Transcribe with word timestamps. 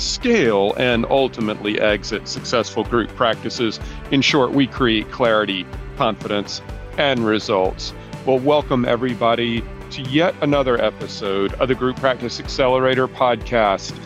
scale, 0.00 0.74
and 0.76 1.06
ultimately 1.06 1.80
exit 1.80 2.26
successful 2.26 2.84
group 2.84 3.08
practices. 3.16 3.78
In 4.10 4.22
short, 4.22 4.52
we 4.52 4.66
create 4.66 5.10
clarity, 5.10 5.66
confidence, 5.96 6.62
and 6.98 7.24
results. 7.24 7.92
Well, 8.26 8.38
welcome 8.38 8.84
everybody 8.84 9.62
to 9.90 10.02
yet 10.02 10.34
another 10.40 10.80
episode 10.82 11.52
of 11.54 11.68
the 11.68 11.74
Group 11.74 11.96
Practice 11.96 12.40
Accelerator 12.40 13.08
podcast. 13.08 13.98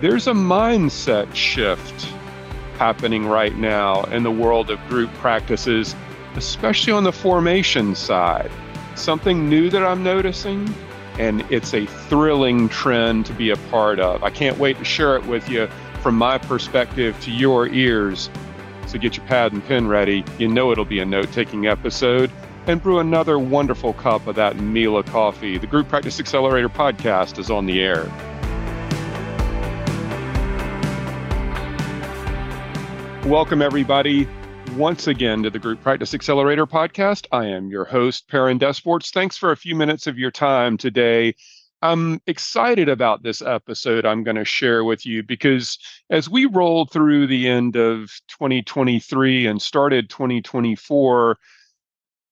There's 0.00 0.26
a 0.26 0.32
mindset 0.32 1.34
shift 1.34 2.04
happening 2.78 3.26
right 3.26 3.56
now 3.56 4.04
in 4.04 4.22
the 4.22 4.30
world 4.30 4.70
of 4.70 4.78
group 4.88 5.12
practices, 5.14 5.94
especially 6.34 6.92
on 6.92 7.04
the 7.04 7.12
formation 7.12 7.94
side. 7.94 8.50
Something 8.94 9.48
new 9.48 9.70
that 9.70 9.82
I'm 9.82 10.02
noticing 10.02 10.72
and 11.18 11.44
it's 11.50 11.72
a 11.72 11.86
thrilling 11.86 12.68
trend 12.68 13.26
to 13.26 13.32
be 13.32 13.50
a 13.50 13.56
part 13.70 13.98
of. 13.98 14.22
I 14.22 14.30
can't 14.30 14.58
wait 14.58 14.78
to 14.78 14.84
share 14.84 15.16
it 15.16 15.24
with 15.26 15.48
you 15.48 15.66
from 16.02 16.16
my 16.16 16.38
perspective 16.38 17.18
to 17.22 17.30
your 17.30 17.68
ears. 17.68 18.28
So 18.86 18.98
get 18.98 19.16
your 19.16 19.26
pad 19.26 19.52
and 19.52 19.64
pen 19.64 19.88
ready. 19.88 20.24
You 20.38 20.48
know 20.48 20.70
it'll 20.72 20.84
be 20.84 21.00
a 21.00 21.06
note 21.06 21.32
taking 21.32 21.66
episode. 21.66 22.30
And 22.66 22.82
brew 22.82 22.98
another 22.98 23.38
wonderful 23.38 23.92
cup 23.94 24.26
of 24.26 24.34
that 24.36 24.56
Mila 24.56 25.04
coffee. 25.04 25.56
The 25.56 25.66
Group 25.66 25.88
Practice 25.88 26.20
Accelerator 26.20 26.68
podcast 26.68 27.38
is 27.38 27.50
on 27.50 27.66
the 27.66 27.80
air. 27.80 28.04
Welcome, 33.24 33.62
everybody 33.62 34.28
once 34.76 35.06
again 35.06 35.42
to 35.42 35.48
the 35.48 35.58
Group 35.58 35.82
Practice 35.82 36.12
Accelerator 36.12 36.66
podcast. 36.66 37.26
I 37.32 37.46
am 37.46 37.70
your 37.70 37.86
host, 37.86 38.28
Perrin 38.28 38.58
DesPortes. 38.58 39.10
Thanks 39.10 39.36
for 39.36 39.50
a 39.50 39.56
few 39.56 39.74
minutes 39.74 40.06
of 40.06 40.18
your 40.18 40.30
time 40.30 40.76
today. 40.76 41.34
I'm 41.80 42.20
excited 42.26 42.88
about 42.88 43.22
this 43.22 43.40
episode 43.40 44.04
I'm 44.04 44.22
going 44.22 44.36
to 44.36 44.44
share 44.44 44.84
with 44.84 45.06
you 45.06 45.22
because 45.22 45.78
as 46.10 46.28
we 46.28 46.44
rolled 46.44 46.90
through 46.90 47.26
the 47.26 47.48
end 47.48 47.76
of 47.76 48.10
2023 48.28 49.46
and 49.46 49.62
started 49.62 50.10
2024, 50.10 51.38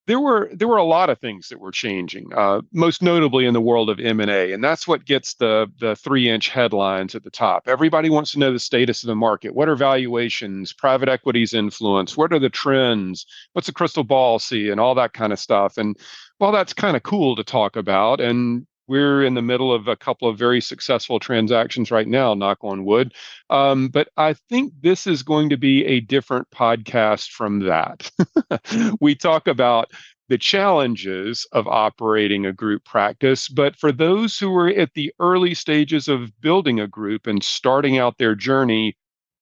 there 0.06 0.20
were 0.20 0.50
there 0.52 0.68
were 0.68 0.76
a 0.76 0.84
lot 0.84 1.08
of 1.08 1.18
things 1.18 1.48
that 1.48 1.60
were 1.60 1.70
changing, 1.70 2.30
uh, 2.34 2.60
most 2.72 3.02
notably 3.02 3.46
in 3.46 3.54
the 3.54 3.60
world 3.60 3.88
of 3.88 3.98
M 3.98 4.20
and 4.20 4.30
A, 4.30 4.52
and 4.52 4.62
that's 4.62 4.86
what 4.86 5.04
gets 5.04 5.34
the 5.34 5.66
the 5.80 5.96
three 5.96 6.28
inch 6.28 6.48
headlines 6.50 7.14
at 7.14 7.24
the 7.24 7.30
top. 7.30 7.64
Everybody 7.66 8.10
wants 8.10 8.32
to 8.32 8.38
know 8.38 8.52
the 8.52 8.58
status 8.58 9.02
of 9.02 9.08
the 9.08 9.14
market. 9.14 9.54
What 9.54 9.68
are 9.68 9.76
valuations? 9.76 10.72
Private 10.72 11.08
equity's 11.08 11.54
influence? 11.54 12.16
What 12.16 12.32
are 12.32 12.38
the 12.38 12.50
trends? 12.50 13.26
What's 13.52 13.66
the 13.66 13.72
crystal 13.72 14.04
ball 14.04 14.38
see? 14.38 14.68
And 14.70 14.78
all 14.80 14.94
that 14.96 15.14
kind 15.14 15.32
of 15.32 15.38
stuff. 15.38 15.78
And 15.78 15.96
while 16.38 16.52
that's 16.52 16.74
kind 16.74 16.96
of 16.96 17.02
cool 17.02 17.36
to 17.36 17.44
talk 17.44 17.76
about, 17.76 18.20
and 18.20 18.66
we're 18.86 19.24
in 19.24 19.34
the 19.34 19.42
middle 19.42 19.72
of 19.72 19.88
a 19.88 19.96
couple 19.96 20.28
of 20.28 20.38
very 20.38 20.60
successful 20.60 21.18
transactions 21.18 21.90
right 21.90 22.08
now, 22.08 22.34
knock 22.34 22.58
on 22.62 22.84
wood. 22.84 23.14
Um, 23.50 23.88
but 23.88 24.08
I 24.16 24.34
think 24.48 24.72
this 24.80 25.06
is 25.06 25.22
going 25.22 25.50
to 25.50 25.56
be 25.56 25.84
a 25.84 26.00
different 26.00 26.50
podcast 26.50 27.30
from 27.30 27.60
that. 27.60 28.10
we 29.00 29.14
talk 29.14 29.46
about 29.46 29.90
the 30.28 30.38
challenges 30.38 31.46
of 31.52 31.66
operating 31.68 32.46
a 32.46 32.52
group 32.52 32.84
practice. 32.84 33.48
But 33.48 33.76
for 33.76 33.92
those 33.92 34.38
who 34.38 34.54
are 34.56 34.68
at 34.68 34.94
the 34.94 35.12
early 35.20 35.54
stages 35.54 36.08
of 36.08 36.40
building 36.40 36.80
a 36.80 36.88
group 36.88 37.26
and 37.26 37.42
starting 37.44 37.98
out 37.98 38.18
their 38.18 38.34
journey, 38.34 38.96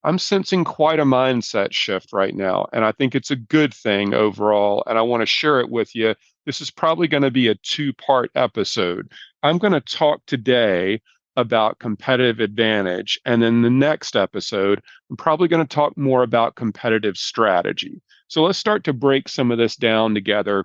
I'm 0.04 0.18
sensing 0.18 0.64
quite 0.64 0.98
a 0.98 1.04
mindset 1.04 1.72
shift 1.72 2.12
right 2.12 2.34
now. 2.34 2.66
And 2.72 2.84
I 2.84 2.92
think 2.92 3.14
it's 3.14 3.30
a 3.30 3.36
good 3.36 3.72
thing 3.72 4.14
overall. 4.14 4.82
And 4.86 4.98
I 4.98 5.02
want 5.02 5.20
to 5.20 5.26
share 5.26 5.60
it 5.60 5.70
with 5.70 5.94
you. 5.94 6.14
This 6.44 6.60
is 6.60 6.72
probably 6.72 7.06
going 7.06 7.22
to 7.22 7.30
be 7.30 7.46
a 7.46 7.54
two 7.54 7.92
part 7.92 8.30
episode. 8.34 9.12
I'm 9.42 9.58
going 9.58 9.72
to 9.72 9.80
talk 9.80 10.22
today 10.26 11.00
about 11.36 11.78
competitive 11.78 12.40
advantage. 12.40 13.18
And 13.24 13.42
then 13.42 13.62
the 13.62 13.70
next 13.70 14.16
episode, 14.16 14.82
I'm 15.10 15.16
probably 15.16 15.48
going 15.48 15.66
to 15.66 15.74
talk 15.74 15.96
more 15.96 16.22
about 16.22 16.56
competitive 16.56 17.16
strategy. 17.16 18.02
So 18.28 18.42
let's 18.42 18.58
start 18.58 18.84
to 18.84 18.92
break 18.92 19.28
some 19.28 19.50
of 19.50 19.58
this 19.58 19.76
down 19.76 20.14
together 20.14 20.64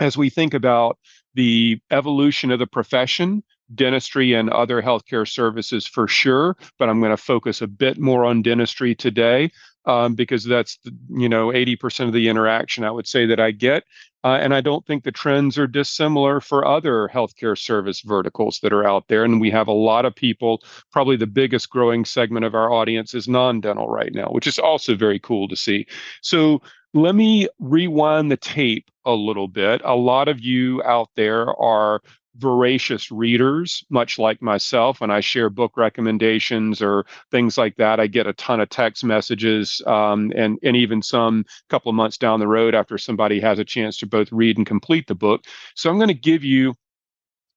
as 0.00 0.16
we 0.16 0.30
think 0.30 0.54
about 0.54 0.98
the 1.34 1.78
evolution 1.90 2.50
of 2.50 2.58
the 2.58 2.66
profession, 2.66 3.42
dentistry 3.74 4.34
and 4.34 4.50
other 4.50 4.82
healthcare 4.82 5.26
services 5.26 5.86
for 5.86 6.08
sure. 6.08 6.56
But 6.78 6.88
I'm 6.88 7.00
going 7.00 7.10
to 7.10 7.16
focus 7.16 7.62
a 7.62 7.66
bit 7.66 7.98
more 7.98 8.24
on 8.24 8.42
dentistry 8.42 8.94
today 8.94 9.50
um, 9.86 10.14
because 10.14 10.44
that's 10.44 10.78
you 11.10 11.28
know 11.28 11.48
80% 11.48 12.06
of 12.06 12.12
the 12.12 12.28
interaction 12.28 12.84
I 12.84 12.90
would 12.90 13.06
say 13.06 13.26
that 13.26 13.40
I 13.40 13.50
get. 13.50 13.84
Uh, 14.24 14.38
and 14.40 14.54
I 14.54 14.62
don't 14.62 14.84
think 14.86 15.04
the 15.04 15.12
trends 15.12 15.58
are 15.58 15.66
dissimilar 15.66 16.40
for 16.40 16.66
other 16.66 17.08
healthcare 17.12 17.56
service 17.56 18.00
verticals 18.00 18.58
that 18.60 18.72
are 18.72 18.86
out 18.86 19.06
there. 19.08 19.22
And 19.22 19.38
we 19.40 19.50
have 19.50 19.68
a 19.68 19.72
lot 19.72 20.06
of 20.06 20.16
people, 20.16 20.62
probably 20.90 21.16
the 21.16 21.26
biggest 21.26 21.68
growing 21.68 22.06
segment 22.06 22.46
of 22.46 22.54
our 22.54 22.72
audience 22.72 23.14
is 23.14 23.28
non 23.28 23.60
dental 23.60 23.88
right 23.88 24.12
now, 24.14 24.28
which 24.30 24.46
is 24.46 24.58
also 24.58 24.96
very 24.96 25.20
cool 25.20 25.46
to 25.48 25.56
see. 25.56 25.86
So 26.22 26.62
let 26.94 27.14
me 27.14 27.48
rewind 27.58 28.30
the 28.30 28.36
tape 28.38 28.90
a 29.04 29.12
little 29.12 29.48
bit. 29.48 29.82
A 29.84 29.94
lot 29.94 30.28
of 30.28 30.40
you 30.40 30.82
out 30.84 31.10
there 31.16 31.54
are 31.60 32.00
voracious 32.36 33.10
readers, 33.10 33.84
much 33.90 34.18
like 34.18 34.42
myself. 34.42 35.00
When 35.00 35.10
I 35.10 35.20
share 35.20 35.50
book 35.50 35.76
recommendations 35.76 36.82
or 36.82 37.06
things 37.30 37.56
like 37.56 37.76
that, 37.76 38.00
I 38.00 38.06
get 38.06 38.26
a 38.26 38.32
ton 38.34 38.60
of 38.60 38.68
text 38.68 39.04
messages 39.04 39.80
um, 39.86 40.32
and, 40.34 40.58
and 40.62 40.76
even 40.76 41.02
some 41.02 41.44
couple 41.68 41.90
of 41.90 41.96
months 41.96 42.18
down 42.18 42.40
the 42.40 42.48
road 42.48 42.74
after 42.74 42.98
somebody 42.98 43.40
has 43.40 43.58
a 43.58 43.64
chance 43.64 43.98
to 43.98 44.06
both 44.06 44.32
read 44.32 44.56
and 44.56 44.66
complete 44.66 45.06
the 45.06 45.14
book. 45.14 45.44
So 45.74 45.90
I'm 45.90 45.98
going 45.98 46.08
to 46.08 46.14
give 46.14 46.44
you 46.44 46.74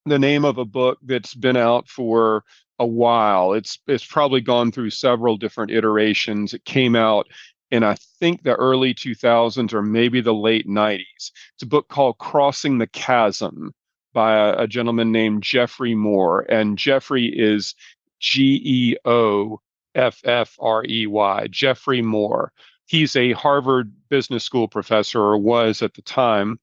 the 0.05 0.19
name 0.19 0.45
of 0.45 0.57
a 0.57 0.65
book 0.65 0.99
that's 1.03 1.33
been 1.33 1.57
out 1.57 1.87
for 1.87 2.43
a 2.79 2.85
while. 2.85 3.53
It's 3.53 3.79
it's 3.87 4.05
probably 4.05 4.41
gone 4.41 4.71
through 4.71 4.91
several 4.91 5.37
different 5.37 5.71
iterations. 5.71 6.53
It 6.53 6.63
came 6.65 6.95
out 6.95 7.27
in 7.71 7.83
I 7.83 7.95
think 8.19 8.43
the 8.43 8.55
early 8.55 8.93
2000s 8.93 9.73
or 9.73 9.81
maybe 9.81 10.21
the 10.21 10.33
late 10.33 10.67
90s. 10.67 11.01
It's 11.17 11.63
a 11.63 11.67
book 11.67 11.87
called 11.89 12.17
Crossing 12.19 12.77
the 12.77 12.87
Chasm 12.87 13.73
by 14.17 14.35
a, 14.35 14.63
a 14.63 14.67
gentleman 14.67 15.11
named 15.11 15.43
Geoffrey 15.43 15.93
Moore. 15.93 16.43
And 16.49 16.75
Geoffrey 16.75 17.27
is 17.27 17.75
G 18.19 18.59
E 18.65 18.97
O 19.05 19.61
F 19.93 20.21
F 20.25 20.57
R 20.59 20.83
E 20.85 21.05
Y, 21.05 21.47
Geoffrey 21.51 22.01
Moore. 22.01 22.51
He's 22.87 23.15
a 23.15 23.33
Harvard 23.33 23.93
Business 24.09 24.43
School 24.43 24.67
professor, 24.67 25.21
or 25.21 25.37
was 25.37 25.83
at 25.83 25.93
the 25.93 26.01
time. 26.01 26.59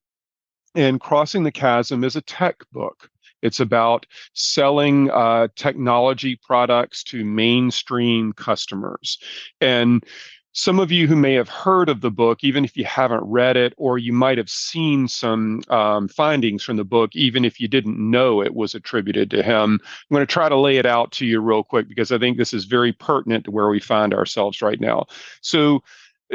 And 0.75 1.01
Crossing 1.01 1.45
the 1.45 1.53
Chasm 1.53 2.03
is 2.03 2.17
a 2.17 2.23
tech 2.23 2.57
book. 2.73 3.09
It's 3.41 3.61
about 3.61 4.05
selling 4.33 5.13
uh, 5.13 5.47
technology 5.55 6.35
products 6.35 7.05
to 7.05 7.25
mainstream 7.25 8.33
customers. 8.33 9.19
And 9.61 10.03
some 10.57 10.79
of 10.79 10.93
you 10.93 11.09
who 11.09 11.17
may 11.17 11.35
have 11.35 11.49
heard 11.49 11.89
of 11.89 12.01
the 12.01 12.13
book, 12.13 12.45
even 12.45 12.65
if 12.65 12.77
you 12.77 12.85
haven't 12.85 13.25
read 13.25 13.57
it, 13.57 13.75
or 13.77 13.99
you 13.99 14.13
might 14.13 14.39
have 14.39 14.49
seen 14.49 15.09
some 15.09 15.65
um, 15.69 16.07
findings 16.07 16.63
from 16.63 16.77
the 16.77 16.85
book, 16.85 17.15
even 17.17 17.45
if 17.45 17.59
you 17.59 17.67
didn't 17.67 17.99
know 17.99 18.41
it 18.41 18.55
was 18.55 18.73
attributed 18.73 19.33
to 19.33 19.43
him. 19.43 19.81
I'm 19.83 20.15
going 20.15 20.25
to 20.25 20.33
try 20.33 20.49
to 20.49 20.57
lay 20.57 20.77
it 20.77 20.87
out 20.87 21.11
to 21.13 21.27
you 21.27 21.41
real 21.41 21.65
quick 21.65 21.89
because 21.89 22.13
I 22.13 22.19
think 22.19 22.39
this 22.39 22.55
is 22.55 22.67
very 22.67 22.93
pertinent 22.93 23.47
to 23.47 23.51
where 23.51 23.69
we 23.69 23.81
find 23.81 24.15
ourselves 24.15 24.63
right 24.63 24.81
now. 24.81 25.07
So, 25.41 25.83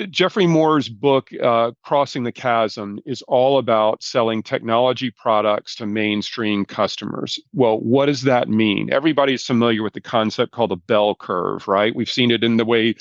Geoffrey 0.10 0.48
Moore's 0.48 0.88
book, 0.88 1.30
uh, 1.42 1.72
Crossing 1.84 2.24
the 2.24 2.32
Chasm, 2.32 3.00
is 3.06 3.22
all 3.24 3.58
about 3.58 4.04
selling 4.04 4.44
technology 4.44 5.12
products 5.12 5.76
to 5.76 5.86
mainstream 5.86 6.64
customers. 6.64 7.40
Well, 7.54 7.80
what 7.80 8.06
does 8.06 8.22
that 8.24 8.50
mean? 8.50 8.94
Everybody's 8.94 9.46
familiar 9.46 9.82
with 9.82 9.94
the 9.94 10.02
concept 10.02 10.52
called 10.52 10.72
the 10.72 10.78
bell 10.78 11.16
curve, 11.16 11.68
right? 11.68 11.96
We've 11.96 12.10
seen 12.10 12.32
it 12.32 12.44
in 12.44 12.58
the 12.58 12.66
way 12.66 12.96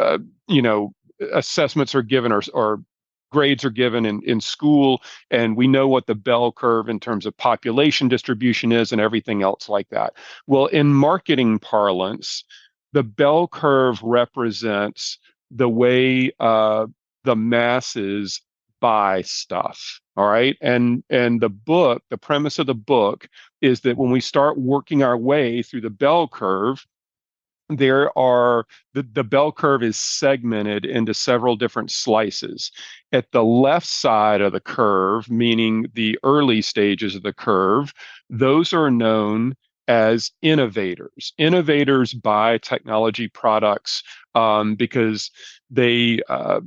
uh, 0.00 0.18
you 0.48 0.62
know 0.62 0.92
assessments 1.32 1.94
are 1.94 2.02
given 2.02 2.32
or, 2.32 2.42
or 2.54 2.82
grades 3.30 3.64
are 3.64 3.70
given 3.70 4.06
in, 4.06 4.22
in 4.24 4.40
school 4.40 5.02
and 5.30 5.56
we 5.56 5.68
know 5.68 5.86
what 5.86 6.06
the 6.06 6.14
bell 6.14 6.50
curve 6.50 6.88
in 6.88 6.98
terms 6.98 7.26
of 7.26 7.36
population 7.36 8.08
distribution 8.08 8.72
is 8.72 8.90
and 8.90 9.00
everything 9.00 9.42
else 9.42 9.68
like 9.68 9.88
that. 9.90 10.14
Well 10.46 10.66
in 10.66 10.92
marketing 10.92 11.58
parlance 11.58 12.44
the 12.92 13.04
bell 13.04 13.46
curve 13.46 14.02
represents 14.02 15.18
the 15.50 15.68
way 15.68 16.32
uh, 16.40 16.86
the 17.24 17.36
masses 17.36 18.40
buy 18.80 19.22
stuff 19.22 20.00
all 20.20 20.28
right? 20.28 20.58
And 20.60 21.02
and 21.08 21.40
the 21.40 21.48
book 21.48 22.02
the 22.10 22.18
premise 22.18 22.58
of 22.58 22.66
the 22.66 22.74
book 22.74 23.26
is 23.62 23.80
that 23.80 23.96
when 23.96 24.10
we 24.10 24.20
start 24.20 24.58
working 24.58 25.02
our 25.02 25.16
way 25.16 25.62
through 25.62 25.80
the 25.80 25.88
bell 25.88 26.28
curve 26.28 26.84
there 27.70 28.16
are 28.18 28.66
the, 28.94 29.02
the 29.02 29.24
bell 29.24 29.52
curve 29.52 29.82
is 29.82 29.98
segmented 29.98 30.84
into 30.84 31.14
several 31.14 31.56
different 31.56 31.90
slices. 31.90 32.70
At 33.12 33.30
the 33.32 33.44
left 33.44 33.86
side 33.86 34.40
of 34.40 34.52
the 34.52 34.60
curve, 34.60 35.30
meaning 35.30 35.86
the 35.94 36.18
early 36.22 36.62
stages 36.62 37.14
of 37.14 37.22
the 37.22 37.32
curve, 37.32 37.92
those 38.28 38.72
are 38.72 38.90
known 38.90 39.54
as 39.88 40.30
innovators. 40.40 41.32
Innovators 41.36 42.14
buy 42.14 42.58
technology 42.58 43.26
products 43.26 44.02
um, 44.34 44.74
because 44.74 45.30
they 45.70 46.20
uh, 46.28 46.60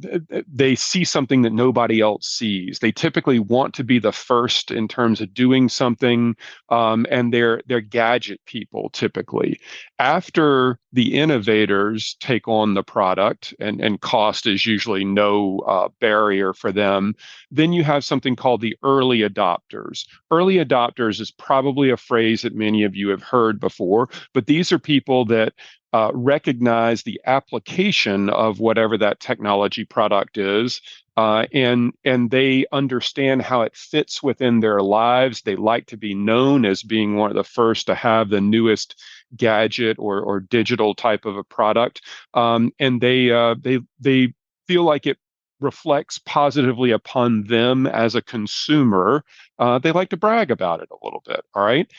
they 0.48 0.76
see 0.76 1.04
something 1.04 1.42
that 1.42 1.52
nobody 1.52 2.00
else 2.00 2.26
sees. 2.28 2.80
They 2.80 2.92
typically 2.92 3.38
want 3.38 3.74
to 3.76 3.84
be 3.84 4.00
the 4.00 4.14
first 4.14 4.72
in 4.72 4.88
terms 4.88 5.20
of 5.20 5.34
doing 5.34 5.68
something, 5.68 6.36
um, 6.70 7.06
and 7.12 7.34
they're 7.34 7.62
they're 7.68 7.82
gadget 7.82 8.40
people 8.46 8.90
typically. 8.92 9.60
After 10.00 10.80
the 10.94 11.16
innovators 11.16 12.16
take 12.22 12.48
on 12.48 12.76
the 12.76 12.84
product, 12.84 13.54
and 13.60 13.82
and 13.82 14.00
cost 14.00 14.48
is 14.48 14.66
usually 14.66 15.04
no 15.04 15.60
uh, 15.68 15.90
barrier 16.00 16.54
for 16.54 16.72
them, 16.72 17.14
then 17.52 17.74
you 17.74 17.84
have 17.84 18.06
something 18.06 18.38
called 18.38 18.62
the 18.62 18.78
early 18.84 19.20
adopters. 19.20 20.06
Early 20.32 20.56
adopters 20.56 21.20
is 21.20 21.32
probably 21.32 21.90
a 21.90 21.98
phrase 21.98 22.44
that 22.44 22.56
many 22.56 22.84
of 22.84 22.96
you 22.96 23.10
have 23.10 23.24
heard 23.24 23.60
before, 23.60 24.08
but 24.34 24.48
these 24.48 24.72
are 24.72 24.80
people 24.80 25.26
that 25.26 25.54
uh, 25.94 26.12
recognize 26.14 27.04
the 27.04 27.22
application 27.26 28.30
of 28.30 28.60
whatever 28.60 28.98
that 28.98 29.20
technology 29.20 29.86
product 29.86 30.38
is, 30.38 30.82
uh, 31.18 31.46
and 31.54 31.94
and 32.04 32.32
they 32.32 32.66
understand 32.72 33.44
how 33.44 33.62
it 33.62 33.76
fits 33.76 34.24
within 34.24 34.60
their 34.60 34.82
lives. 34.82 35.42
They 35.42 35.56
like 35.56 35.86
to 35.88 35.98
be 35.98 36.16
known 36.16 36.66
as 36.66 36.82
being 36.82 37.16
one 37.16 37.30
of 37.30 37.36
the 37.36 37.44
first 37.44 37.86
to 37.88 37.96
have 37.96 38.30
the 38.30 38.42
newest 38.42 39.00
gadget 39.38 39.98
or 40.00 40.20
or 40.22 40.40
digital 40.40 40.96
type 40.96 41.26
of 41.26 41.38
a 41.38 41.44
product, 41.44 42.02
um, 42.34 42.72
and 42.80 43.00
they 43.00 43.32
uh, 43.32 43.56
they 43.62 43.80
they 44.00 44.34
feel 44.68 44.84
like 44.84 45.06
it 45.06 45.18
reflects 45.60 46.20
positively 46.26 46.90
upon 46.90 47.44
them 47.44 47.86
as 47.86 48.16
a 48.16 48.22
consumer. 48.22 49.24
Uh, 49.60 49.78
they 49.78 49.92
like 49.92 50.10
to 50.10 50.18
brag 50.18 50.50
about 50.50 50.82
it 50.82 50.90
a 50.92 51.06
little 51.06 51.22
bit. 51.26 51.42
All 51.54 51.64
right. 51.64 51.90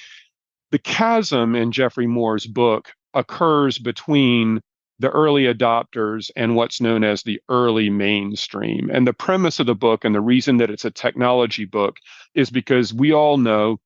The 0.73 0.79
chasm 0.81 1.55
in 1.55 1.71
Geoffrey 1.71 2.09
Moore's 2.09 2.47
book 2.47 2.93
occurs 3.15 3.79
between 3.79 4.61
the 5.01 5.11
early 5.11 5.45
adopters 5.45 6.31
and 6.37 6.55
what's 6.55 6.81
known 6.81 7.03
as 7.03 7.23
the 7.23 7.41
early 7.49 7.91
mainstream. 7.91 8.91
And 8.93 9.07
the 9.07 9.13
premise 9.13 9.59
of 9.59 9.67
the 9.67 9.75
book 9.75 10.05
and 10.05 10.15
the 10.15 10.21
reason 10.21 10.59
that 10.59 10.71
it's 10.71 10.85
a 10.85 10.91
technology 10.91 11.65
book 11.65 11.97
is 12.35 12.51
because 12.51 12.95
we 12.95 13.13
all 13.13 13.37
know 13.37 13.79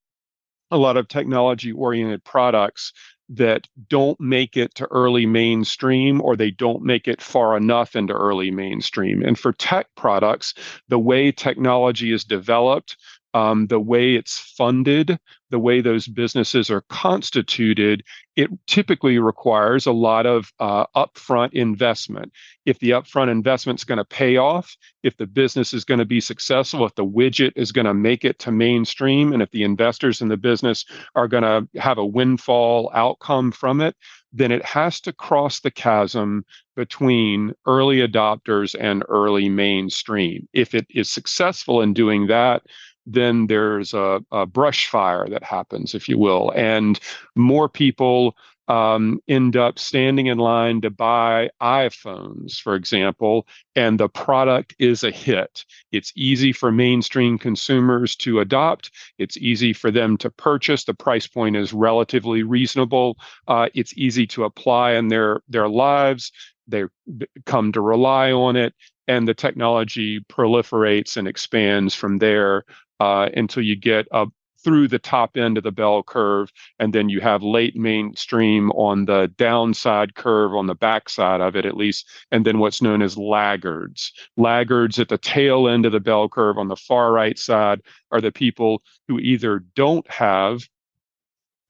a 0.70 0.76
lot 0.76 0.98
of 0.98 1.08
technology 1.08 1.72
oriented 1.72 2.24
products 2.24 2.92
that 3.30 3.66
don't 3.88 4.18
make 4.20 4.56
it 4.56 4.74
to 4.74 4.86
early 4.90 5.26
mainstream 5.26 6.20
or 6.22 6.34
they 6.34 6.50
don't 6.50 6.82
make 6.82 7.06
it 7.06 7.20
far 7.20 7.56
enough 7.56 7.94
into 7.94 8.12
early 8.12 8.50
mainstream. 8.50 9.22
And 9.22 9.38
for 9.38 9.52
tech 9.52 9.86
products, 9.96 10.54
the 10.88 10.98
way 10.98 11.30
technology 11.30 12.12
is 12.12 12.24
developed, 12.24 12.96
um, 13.34 13.66
the 13.66 13.80
way 13.80 14.14
it's 14.14 14.38
funded, 14.38 15.18
the 15.50 15.58
way 15.58 15.80
those 15.80 16.06
businesses 16.06 16.70
are 16.70 16.82
constituted, 16.88 18.02
it 18.36 18.50
typically 18.66 19.18
requires 19.18 19.86
a 19.86 19.92
lot 19.92 20.26
of 20.26 20.52
uh, 20.60 20.86
upfront 20.96 21.52
investment. 21.52 22.32
If 22.66 22.78
the 22.78 22.90
upfront 22.90 23.30
investment 23.30 23.80
is 23.80 23.84
going 23.84 23.98
to 23.98 24.04
pay 24.04 24.36
off, 24.36 24.76
if 25.02 25.16
the 25.16 25.26
business 25.26 25.72
is 25.72 25.84
going 25.84 25.98
to 25.98 26.04
be 26.04 26.20
successful, 26.20 26.84
if 26.84 26.94
the 26.94 27.04
widget 27.04 27.52
is 27.56 27.72
going 27.72 27.86
to 27.86 27.94
make 27.94 28.24
it 28.24 28.38
to 28.40 28.52
mainstream, 28.52 29.32
and 29.32 29.42
if 29.42 29.50
the 29.50 29.64
investors 29.64 30.20
in 30.20 30.28
the 30.28 30.36
business 30.36 30.84
are 31.14 31.28
going 31.28 31.42
to 31.42 31.80
have 31.80 31.98
a 31.98 32.06
windfall 32.06 32.90
outcome 32.94 33.50
from 33.50 33.80
it, 33.80 33.96
then 34.32 34.52
it 34.52 34.64
has 34.64 35.00
to 35.00 35.12
cross 35.12 35.60
the 35.60 35.70
chasm 35.70 36.44
between 36.76 37.54
early 37.66 38.06
adopters 38.06 38.76
and 38.78 39.02
early 39.08 39.48
mainstream. 39.48 40.46
If 40.52 40.74
it 40.74 40.86
is 40.90 41.10
successful 41.10 41.80
in 41.80 41.94
doing 41.94 42.26
that, 42.26 42.62
then 43.08 43.46
there's 43.46 43.94
a, 43.94 44.20
a, 44.30 44.44
brush 44.44 44.88
fire 44.88 45.26
that 45.28 45.42
happens, 45.42 45.94
if 45.94 46.08
you 46.08 46.18
will, 46.18 46.50
and 46.54 47.00
more 47.34 47.68
people 47.68 48.36
um, 48.68 49.20
end 49.28 49.56
up 49.56 49.78
standing 49.78 50.26
in 50.26 50.36
line 50.36 50.82
to 50.82 50.90
buy 50.90 51.48
iPhones, 51.62 52.60
for 52.60 52.74
example, 52.74 53.46
and 53.74 53.98
the 53.98 54.10
product 54.10 54.74
is 54.78 55.02
a 55.02 55.10
hit. 55.10 55.64
It's 55.90 56.12
easy 56.14 56.52
for 56.52 56.70
mainstream 56.70 57.38
consumers 57.38 58.14
to 58.16 58.40
adopt. 58.40 58.90
It's 59.16 59.38
easy 59.38 59.72
for 59.72 59.90
them 59.90 60.18
to 60.18 60.30
purchase. 60.30 60.84
The 60.84 60.92
price 60.92 61.26
point 61.26 61.56
is 61.56 61.72
relatively 61.72 62.42
reasonable. 62.42 63.16
Uh, 63.46 63.68
it's 63.74 63.94
easy 63.96 64.26
to 64.28 64.44
apply 64.44 64.92
in 64.92 65.08
their 65.08 65.40
their 65.48 65.68
lives. 65.68 66.30
They 66.66 66.84
come 67.46 67.72
to 67.72 67.80
rely 67.80 68.32
on 68.32 68.56
it, 68.56 68.74
and 69.06 69.26
the 69.26 69.32
technology 69.32 70.20
proliferates 70.20 71.16
and 71.16 71.26
expands 71.26 71.94
from 71.94 72.18
there 72.18 72.64
uh, 73.00 73.28
until 73.34 73.62
you 73.62 73.76
get 73.76 74.06
up 74.12 74.30
through 74.62 74.88
the 74.88 74.98
top 74.98 75.36
end 75.36 75.56
of 75.56 75.64
the 75.64 75.72
bell 75.72 76.02
curve, 76.02 76.52
and 76.78 76.92
then 76.92 77.08
you 77.08 77.20
have 77.20 77.42
late 77.42 77.76
mainstream 77.76 78.70
on 78.72 79.04
the 79.04 79.32
downside 79.36 80.14
curve 80.14 80.54
on 80.54 80.66
the 80.66 80.74
backside 80.74 81.40
of 81.40 81.56
it, 81.56 81.64
at 81.64 81.76
least, 81.76 82.06
and 82.32 82.44
then 82.44 82.58
what's 82.58 82.82
known 82.82 83.00
as 83.00 83.16
laggards. 83.16 84.12
Laggards 84.36 84.98
at 84.98 85.08
the 85.08 85.18
tail 85.18 85.68
end 85.68 85.86
of 85.86 85.92
the 85.92 86.00
bell 86.00 86.28
curve 86.28 86.58
on 86.58 86.68
the 86.68 86.76
far 86.76 87.12
right 87.12 87.38
side 87.38 87.80
are 88.10 88.20
the 88.20 88.32
people 88.32 88.82
who 89.06 89.18
either 89.20 89.60
don't 89.74 90.08
have 90.10 90.68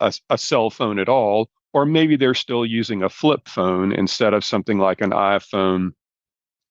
a, 0.00 0.12
a 0.30 0.38
cell 0.38 0.70
phone 0.70 0.98
at 0.98 1.08
all, 1.08 1.50
or 1.72 1.84
maybe 1.84 2.16
they're 2.16 2.34
still 2.34 2.64
using 2.64 3.02
a 3.02 3.10
flip 3.10 3.46
phone 3.48 3.92
instead 3.92 4.32
of 4.32 4.44
something 4.44 4.78
like 4.78 5.00
an 5.00 5.10
iPhone 5.10 5.92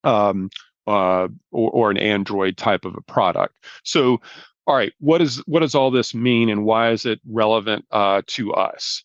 um, 0.03 0.49
uh, 0.87 1.27
or, 1.51 1.71
or 1.71 1.91
an 1.91 1.97
Android 1.97 2.57
type 2.57 2.85
of 2.85 2.95
a 2.95 3.01
product. 3.01 3.55
So 3.83 4.21
all 4.67 4.75
right, 4.75 4.91
what 4.99 5.21
is 5.21 5.37
what 5.47 5.61
does 5.61 5.75
all 5.75 5.91
this 5.91 6.13
mean, 6.13 6.49
and 6.49 6.65
why 6.65 6.91
is 6.91 7.05
it 7.05 7.21
relevant 7.25 7.85
uh, 7.91 8.21
to 8.27 8.53
us? 8.53 9.03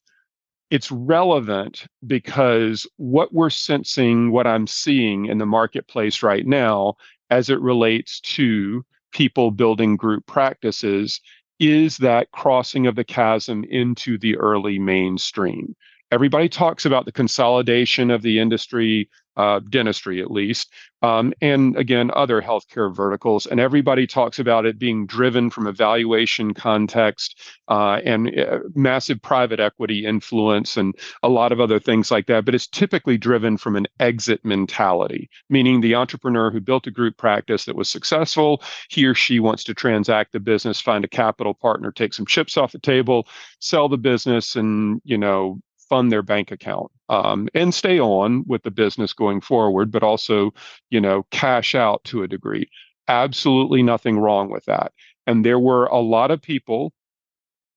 It's 0.71 0.91
relevant 0.91 1.87
because 2.07 2.87
what 2.97 3.33
we're 3.33 3.51
sensing, 3.51 4.33
what 4.33 4.47
I'm 4.47 4.67
seeing 4.67 5.27
in 5.27 5.39
the 5.39 5.47
marketplace 5.47 6.23
right 6.23 6.45
now, 6.45 6.95
as 7.31 7.49
it 7.49 7.61
relates 7.61 8.21
to 8.21 8.85
people 9.13 9.53
building 9.53 9.97
group 9.97 10.27
practices, 10.27 11.21
is 11.61 11.99
that 11.99 12.33
crossing 12.33 12.89
of 12.89 12.97
the 12.97 13.05
chasm 13.05 13.63
into 13.65 14.19
the 14.19 14.37
early 14.39 14.81
mainstream. 14.81 15.77
Everybody 16.13 16.47
talks 16.47 16.85
about 16.85 17.07
the 17.07 17.13
consolidation 17.13 18.11
of 18.11 18.21
the 18.21 18.39
industry 18.39 19.09
uh, 19.39 19.61
dentistry 19.71 20.21
at 20.21 20.31
least, 20.31 20.71
um, 21.01 21.33
and 21.41 21.75
again, 21.79 22.11
other 22.15 22.43
healthcare 22.43 22.95
verticals. 22.95 23.47
And 23.47 23.59
everybody 23.59 24.07
talks 24.07 24.39
about 24.39 24.67
it 24.67 24.79
being 24.79 25.07
driven 25.07 25.49
from 25.49 25.67
a 25.67 25.73
valuation 25.73 26.53
context 26.53 27.41
uh, 27.69 28.03
and 28.05 28.39
uh, 28.39 28.59
massive 28.75 29.23
private 29.23 29.59
equity 29.59 30.05
influence 30.05 30.77
and 30.77 30.95
a 31.23 31.31
lot 31.31 31.51
of 31.51 31.61
other 31.61 31.81
things 31.81 32.11
like 32.11 32.27
that. 32.27 32.45
But 32.45 32.55
it's 32.55 32.67
typically 32.67 33.17
driven 33.17 33.57
from 33.57 33.75
an 33.75 33.87
exit 33.99 34.45
mentality, 34.45 35.31
meaning 35.49 35.81
the 35.81 35.95
entrepreneur 35.95 36.51
who 36.51 36.61
built 36.61 36.87
a 36.87 36.91
group 36.91 37.17
practice 37.17 37.65
that 37.65 37.75
was 37.75 37.89
successful, 37.89 38.63
he 38.91 39.07
or 39.07 39.15
she 39.15 39.41
wants 39.41 39.65
to 39.65 39.73
transact 39.73 40.33
the 40.33 40.41
business, 40.41 40.79
find 40.79 41.07
a 41.07 41.09
capital 41.09 41.55
partner, 41.55 41.91
take 41.91 42.13
some 42.13 42.27
chips 42.27 42.59
off 42.59 42.73
the 42.73 42.79
table, 42.79 43.27
sell 43.61 43.89
the 43.89 43.97
business, 43.97 44.57
and 44.57 45.01
you 45.05 45.17
know 45.17 45.59
fund 45.93 46.11
their 46.11 46.23
bank 46.23 46.51
account 46.51 46.91
um, 47.11 47.51
and 47.53 47.75
stay 47.75 48.01
on 48.01 48.45
with 48.47 48.63
the 48.63 48.71
business 48.71 49.13
going 49.13 49.43
forward, 49.43 49.93
but 49.93 50.03
also, 50.03 50.51
you 50.89 50.99
know, 50.99 51.27
cash 51.31 51.75
out 51.75 52.03
to 52.05 52.23
a 52.23 52.29
degree. 52.29 52.67
Absolutely 53.09 53.83
nothing 53.83 54.19
wrong 54.19 54.49
with 54.49 54.65
that. 54.65 54.91
And 55.27 55.45
there 55.45 55.59
were 55.59 55.85
a 55.85 55.99
lot 55.99 56.31
of 56.31 56.41
people 56.41 56.95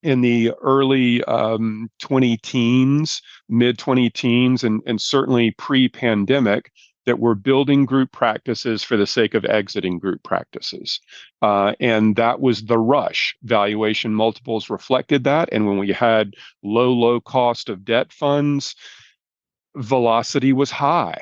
in 0.02 0.22
the 0.22 0.54
early 0.62 1.26
um, 1.26 1.90
20 2.00 2.38
teens, 2.38 3.22
mid 3.50 3.78
20 3.78 4.10
teens, 4.12 4.64
and, 4.64 4.82
and 4.86 5.02
certainly 5.02 5.52
pre 5.58 5.90
pandemic 5.90 6.72
that 7.06 7.20
we're 7.20 7.36
building 7.36 7.86
group 7.86 8.12
practices 8.12 8.84
for 8.84 8.98
the 8.98 9.08
sake 9.08 9.34
of 9.34 9.46
exiting 9.46 10.00
group 10.00 10.24
practices. 10.24 11.00
Uh, 11.42 11.74
and 11.80 12.16
that 12.16 12.40
was 12.40 12.64
the 12.64 12.78
rush. 12.78 13.36
Valuation 13.44 14.14
multiples 14.14 14.70
reflected 14.70 15.24
that. 15.24 15.50
And 15.52 15.68
when 15.68 15.78
we 15.78 15.92
had 15.92 16.34
low, 16.64 16.92
low 16.92 17.22
cost 17.22 17.70
of 17.70 17.86
debt 17.86 18.12
funds, 18.12 18.76
velocity 19.76 20.54
was 20.54 20.72
high. 20.72 21.22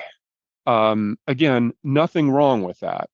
Um, 0.66 1.18
again, 1.28 1.74
nothing 1.84 2.32
wrong 2.32 2.64
with 2.64 2.80
that. 2.80 3.10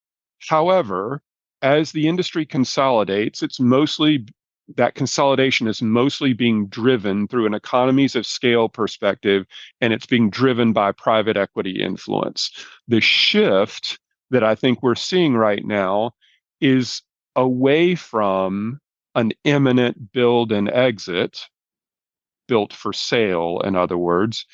However, 0.47 1.21
as 1.61 1.91
the 1.91 2.07
industry 2.07 2.45
consolidates, 2.45 3.43
it's 3.43 3.59
mostly 3.59 4.25
that 4.75 4.95
consolidation 4.95 5.67
is 5.67 5.81
mostly 5.81 6.33
being 6.33 6.67
driven 6.67 7.27
through 7.27 7.45
an 7.45 7.53
economies 7.53 8.15
of 8.15 8.25
scale 8.25 8.69
perspective, 8.69 9.45
and 9.81 9.93
it's 9.93 10.05
being 10.05 10.29
driven 10.29 10.73
by 10.73 10.91
private 10.91 11.37
equity 11.37 11.81
influence. 11.81 12.51
The 12.87 13.01
shift 13.01 13.99
that 14.29 14.43
I 14.43 14.55
think 14.55 14.83
we're 14.83 14.95
seeing 14.95 15.35
right 15.35 15.65
now 15.65 16.11
is 16.61 17.01
away 17.35 17.95
from 17.95 18.79
an 19.15 19.31
imminent 19.43 20.11
build 20.11 20.51
and 20.51 20.69
exit, 20.69 21.47
built 22.47 22.73
for 22.73 22.93
sale, 22.93 23.61
in 23.63 23.75
other 23.75 23.97
words, 23.97 24.45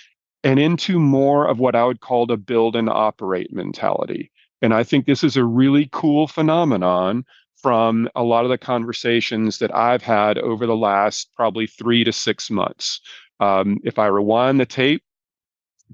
and 0.43 0.59
into 0.59 0.99
more 0.99 1.47
of 1.47 1.59
what 1.59 1.75
I 1.75 1.83
would 1.83 1.99
call 2.01 2.25
the 2.25 2.37
build 2.37 2.75
and 2.75 2.89
operate 2.89 3.51
mentality. 3.51 4.31
And 4.61 4.73
I 4.73 4.83
think 4.83 5.05
this 5.05 5.23
is 5.23 5.35
a 5.35 5.43
really 5.43 5.89
cool 5.91 6.27
phenomenon 6.27 7.25
from 7.65 8.07
a 8.13 8.21
lot 8.21 8.43
of 8.43 8.51
the 8.51 8.59
conversations 8.59 9.57
that 9.57 9.75
I've 9.75 10.03
had 10.03 10.37
over 10.37 10.67
the 10.67 10.75
last 10.75 11.31
probably 11.35 11.65
three 11.65 12.03
to 12.03 12.11
six 12.11 12.51
months. 12.51 13.01
Um, 13.39 13.79
if 13.83 13.97
I 13.97 14.05
rewind 14.05 14.59
the 14.59 14.67
tape 14.67 15.01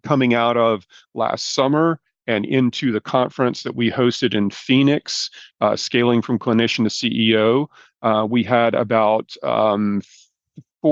coming 0.03 0.33
out 0.33 0.57
of 0.57 0.85
last 1.13 1.53
summer 1.53 2.01
and 2.27 2.43
into 2.43 2.91
the 2.91 2.99
conference 2.99 3.63
that 3.63 3.73
we 3.73 3.89
hosted 3.89 4.33
in 4.33 4.49
Phoenix, 4.49 5.29
uh, 5.61 5.77
scaling 5.77 6.21
from 6.21 6.39
clinician 6.39 6.83
to 6.83 6.89
CEO, 6.89 7.67
uh, 8.01 8.27
we 8.29 8.43
had 8.43 8.75
about 8.75 9.33
um, 9.41 10.01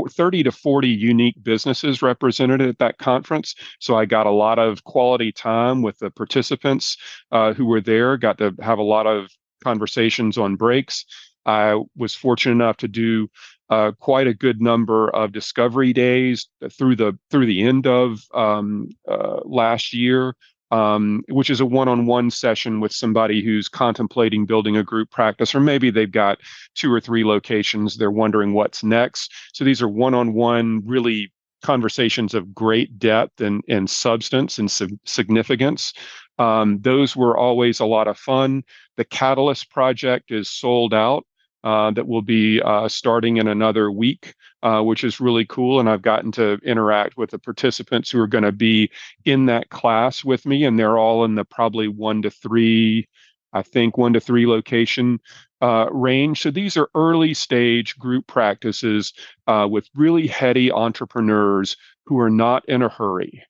30 0.09 0.43
to 0.43 0.51
40 0.53 0.88
unique 0.88 1.43
businesses 1.43 2.01
represented 2.01 2.62
at 2.62 2.79
that 2.79 3.00
conference. 3.00 3.53
So 3.79 3.98
I 3.98 4.05
got 4.05 4.27
a 4.27 4.31
lot 4.31 4.59
of 4.59 4.86
quality 4.86 5.33
time 5.33 5.81
with 5.81 6.00
the 6.00 6.09
participants 6.09 6.95
uh, 7.33 7.51
who 7.51 7.65
were 7.65 7.81
there, 7.81 8.15
got 8.15 8.38
to 8.38 8.55
have 8.62 8.79
a 8.79 8.83
lot 8.83 9.05
of 9.05 9.29
conversations 9.63 10.38
on 10.38 10.56
breaks. 10.56 11.06
I 11.46 11.82
was 11.96 12.16
fortunate 12.16 12.54
enough 12.54 12.78
to 12.78 12.88
do 12.88 13.30
uh, 13.70 13.92
quite 14.00 14.28
a 14.28 14.34
good 14.34 14.62
number 14.62 15.10
of 15.10 15.32
discovery 15.32 15.94
days 15.94 16.48
through 16.72 16.96
the 16.96 17.18
through 17.32 17.46
the 17.46 17.63
end 17.63 17.88
of 17.88 18.20
um, 18.34 18.89
uh, 19.08 19.39
last 19.46 19.94
year 19.94 20.36
um, 20.72 21.24
which 21.30 21.50
is 21.50 21.62
a 21.62 21.66
one-on-one 21.66 22.30
session 22.30 22.80
with 22.80 22.92
somebody 22.92 23.44
who's 23.44 23.68
contemplating 23.68 24.46
building 24.46 24.78
a 24.78 24.84
group 24.84 25.10
practice, 25.10 25.56
or 25.56 25.60
maybe 25.60 25.89
they've 25.89 26.12
got 26.12 26.39
two 26.75 26.94
or 26.94 27.00
three 27.00 27.25
locations. 27.25 27.98
They're 27.98 28.12
wondering 28.12 28.54
what's 28.54 28.84
next. 28.84 29.34
So 29.54 29.63
these 29.63 29.82
are 29.82 29.88
one-on-one, 29.88 30.84
really 30.86 31.32
conversations 31.63 32.34
of 32.34 32.54
great 32.54 33.00
depth 33.00 33.42
and, 33.42 33.63
and 33.68 33.89
substance 33.89 34.60
and 34.60 34.72
significance. 35.06 35.94
Um, 36.39 36.79
those 36.81 37.15
were 37.15 37.38
always 37.38 37.79
a 37.79 37.86
lot 37.86 38.08
of 38.08 38.17
fun. 38.17 38.63
The 38.98 39.05
Catalyst 39.05 39.69
project 39.69 40.31
is 40.31 40.50
sold 40.50 40.93
out. 40.93 41.25
Uh, 41.62 41.91
that 41.91 42.08
will 42.08 42.22
be 42.22 42.62
uh, 42.62 42.88
starting 42.88 43.36
in 43.36 43.46
another 43.50 43.91
week, 43.91 44.34
uh, 44.63 44.81
which 44.81 45.03
is 45.03 45.19
really 45.19 45.46
cool. 45.46 45.81
And 45.81 45.89
I've 45.89 46.01
gotten 46.01 46.31
to 46.31 46.53
interact 46.63 47.17
with 47.17 47.31
the 47.31 47.38
participants 47.38 48.10
who 48.10 48.22
are 48.22 48.27
going 48.27 48.46
to 48.46 48.53
be 48.53 48.89
in 49.25 49.48
that 49.48 49.69
class 49.69 50.24
with 50.24 50.46
me, 50.46 50.63
and 50.63 50.79
they're 50.79 50.98
all 50.98 51.25
in 51.25 51.36
the 51.36 51.43
probably 51.43 51.89
one 51.89 52.22
to 52.22 52.29
three, 52.29 53.10
I 53.51 53.62
think, 53.62 53.98
one 53.98 54.13
to 54.13 54.22
three 54.22 54.48
location 54.48 55.19
uh, 55.62 55.88
range. 55.91 56.43
So 56.43 56.50
these 56.50 56.77
are 56.77 56.89
early 56.96 57.34
stage 57.34 57.98
group 58.00 58.25
practices 58.25 59.12
uh, 59.46 59.67
with 59.69 59.89
really 59.93 60.27
heady 60.27 60.72
entrepreneurs 60.72 61.75
who 62.05 62.19
are 62.19 62.29
not 62.29 62.63
in 62.69 62.81
a 62.84 62.88
hurry. 62.88 63.43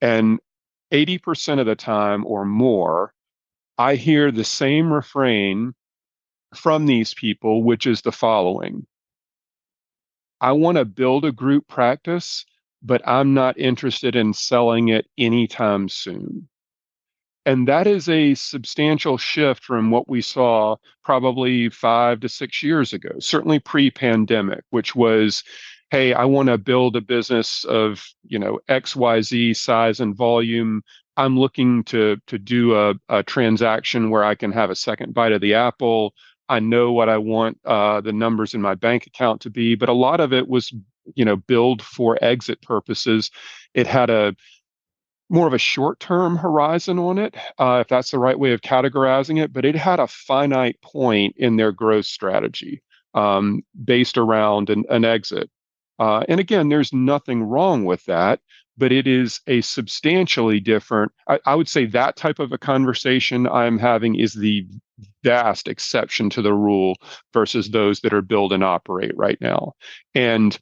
And 0.00 0.40
80% 0.92 1.58
of 1.58 1.66
the 1.66 1.74
time 1.74 2.24
or 2.26 2.44
more, 2.44 3.14
I 3.78 3.96
hear 3.96 4.30
the 4.30 4.44
same 4.44 4.92
refrain 4.92 5.74
from 6.54 6.86
these 6.86 7.14
people, 7.14 7.62
which 7.62 7.86
is 7.86 8.02
the 8.02 8.12
following 8.12 8.86
I 10.40 10.52
want 10.52 10.76
to 10.76 10.84
build 10.84 11.24
a 11.24 11.30
group 11.30 11.68
practice, 11.68 12.44
but 12.82 13.06
I'm 13.06 13.32
not 13.32 13.58
interested 13.58 14.16
in 14.16 14.34
selling 14.34 14.88
it 14.88 15.06
anytime 15.16 15.88
soon. 15.88 16.48
And 17.46 17.66
that 17.68 17.86
is 17.86 18.08
a 18.08 18.34
substantial 18.34 19.18
shift 19.18 19.64
from 19.64 19.90
what 19.90 20.08
we 20.08 20.20
saw 20.20 20.76
probably 21.04 21.68
five 21.70 22.20
to 22.20 22.28
six 22.28 22.62
years 22.62 22.92
ago, 22.92 23.10
certainly 23.18 23.60
pre 23.60 23.90
pandemic, 23.90 24.64
which 24.70 24.94
was, 24.94 25.44
hey, 25.92 26.14
I 26.14 26.24
want 26.24 26.48
to 26.48 26.56
build 26.56 26.96
a 26.96 27.02
business 27.02 27.64
of, 27.64 28.02
you 28.24 28.38
know, 28.38 28.58
XYZ 28.70 29.54
size 29.54 30.00
and 30.00 30.16
volume. 30.16 30.82
I'm 31.18 31.38
looking 31.38 31.84
to 31.84 32.16
to 32.28 32.38
do 32.38 32.74
a, 32.74 32.94
a 33.10 33.22
transaction 33.22 34.08
where 34.08 34.24
I 34.24 34.34
can 34.34 34.52
have 34.52 34.70
a 34.70 34.74
second 34.74 35.12
bite 35.12 35.32
of 35.32 35.42
the 35.42 35.52
apple. 35.52 36.14
I 36.48 36.60
know 36.60 36.92
what 36.92 37.10
I 37.10 37.18
want 37.18 37.58
uh, 37.66 38.00
the 38.00 38.12
numbers 38.12 38.54
in 38.54 38.62
my 38.62 38.74
bank 38.74 39.06
account 39.06 39.42
to 39.42 39.50
be, 39.50 39.74
but 39.74 39.90
a 39.90 39.92
lot 39.92 40.20
of 40.20 40.32
it 40.32 40.48
was, 40.48 40.72
you 41.14 41.26
know, 41.26 41.36
build 41.36 41.82
for 41.82 42.18
exit 42.24 42.62
purposes. 42.62 43.30
It 43.74 43.86
had 43.86 44.08
a 44.08 44.34
more 45.28 45.46
of 45.46 45.52
a 45.52 45.58
short-term 45.58 46.36
horizon 46.36 46.98
on 46.98 47.18
it, 47.18 47.34
uh, 47.58 47.80
if 47.82 47.88
that's 47.88 48.12
the 48.12 48.18
right 48.18 48.38
way 48.38 48.52
of 48.52 48.62
categorizing 48.62 49.42
it, 49.42 49.52
but 49.52 49.66
it 49.66 49.76
had 49.76 50.00
a 50.00 50.06
finite 50.06 50.80
point 50.80 51.34
in 51.36 51.56
their 51.56 51.72
growth 51.72 52.06
strategy 52.06 52.82
um, 53.12 53.62
based 53.84 54.16
around 54.16 54.70
an, 54.70 54.84
an 54.88 55.04
exit. 55.04 55.50
Uh, 56.02 56.24
and 56.28 56.40
again, 56.40 56.68
there's 56.68 56.92
nothing 56.92 57.44
wrong 57.44 57.84
with 57.84 58.04
that, 58.06 58.40
but 58.76 58.90
it 58.90 59.06
is 59.06 59.40
a 59.46 59.60
substantially 59.60 60.58
different. 60.58 61.12
I, 61.28 61.38
I, 61.46 61.54
would 61.54 61.68
say 61.68 61.86
that 61.86 62.16
type 62.16 62.40
of 62.40 62.50
a 62.50 62.58
conversation 62.58 63.46
I'm 63.46 63.78
having 63.78 64.16
is 64.16 64.34
the 64.34 64.66
vast 65.22 65.68
exception 65.68 66.28
to 66.30 66.42
the 66.42 66.54
rule 66.54 66.96
versus 67.32 67.70
those 67.70 68.00
that 68.00 68.12
are 68.12 68.20
build 68.20 68.52
and 68.52 68.64
operate 68.64 69.16
right 69.16 69.40
now. 69.40 69.74
And 70.12 70.58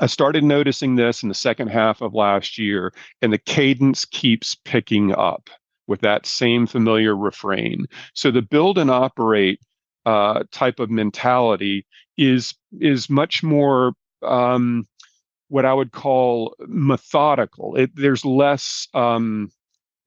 I 0.00 0.04
started 0.04 0.44
noticing 0.44 0.96
this 0.96 1.22
in 1.22 1.30
the 1.30 1.34
second 1.34 1.68
half 1.68 2.02
of 2.02 2.12
last 2.12 2.58
year, 2.58 2.92
and 3.22 3.32
the 3.32 3.38
cadence 3.38 4.04
keeps 4.04 4.54
picking 4.54 5.14
up 5.14 5.48
with 5.86 6.02
that 6.02 6.26
same 6.26 6.66
familiar 6.66 7.16
refrain. 7.16 7.86
So 8.12 8.30
the 8.30 8.42
build 8.42 8.76
and 8.76 8.90
operate 8.90 9.60
uh, 10.04 10.42
type 10.52 10.78
of 10.78 10.90
mentality 10.90 11.86
is 12.18 12.52
is 12.78 13.08
much 13.08 13.42
more 13.42 13.94
um, 14.24 14.86
what 15.48 15.64
I 15.64 15.74
would 15.74 15.92
call 15.92 16.54
methodical. 16.66 17.76
It, 17.76 17.90
there's 17.94 18.24
less 18.24 18.88
um, 18.94 19.50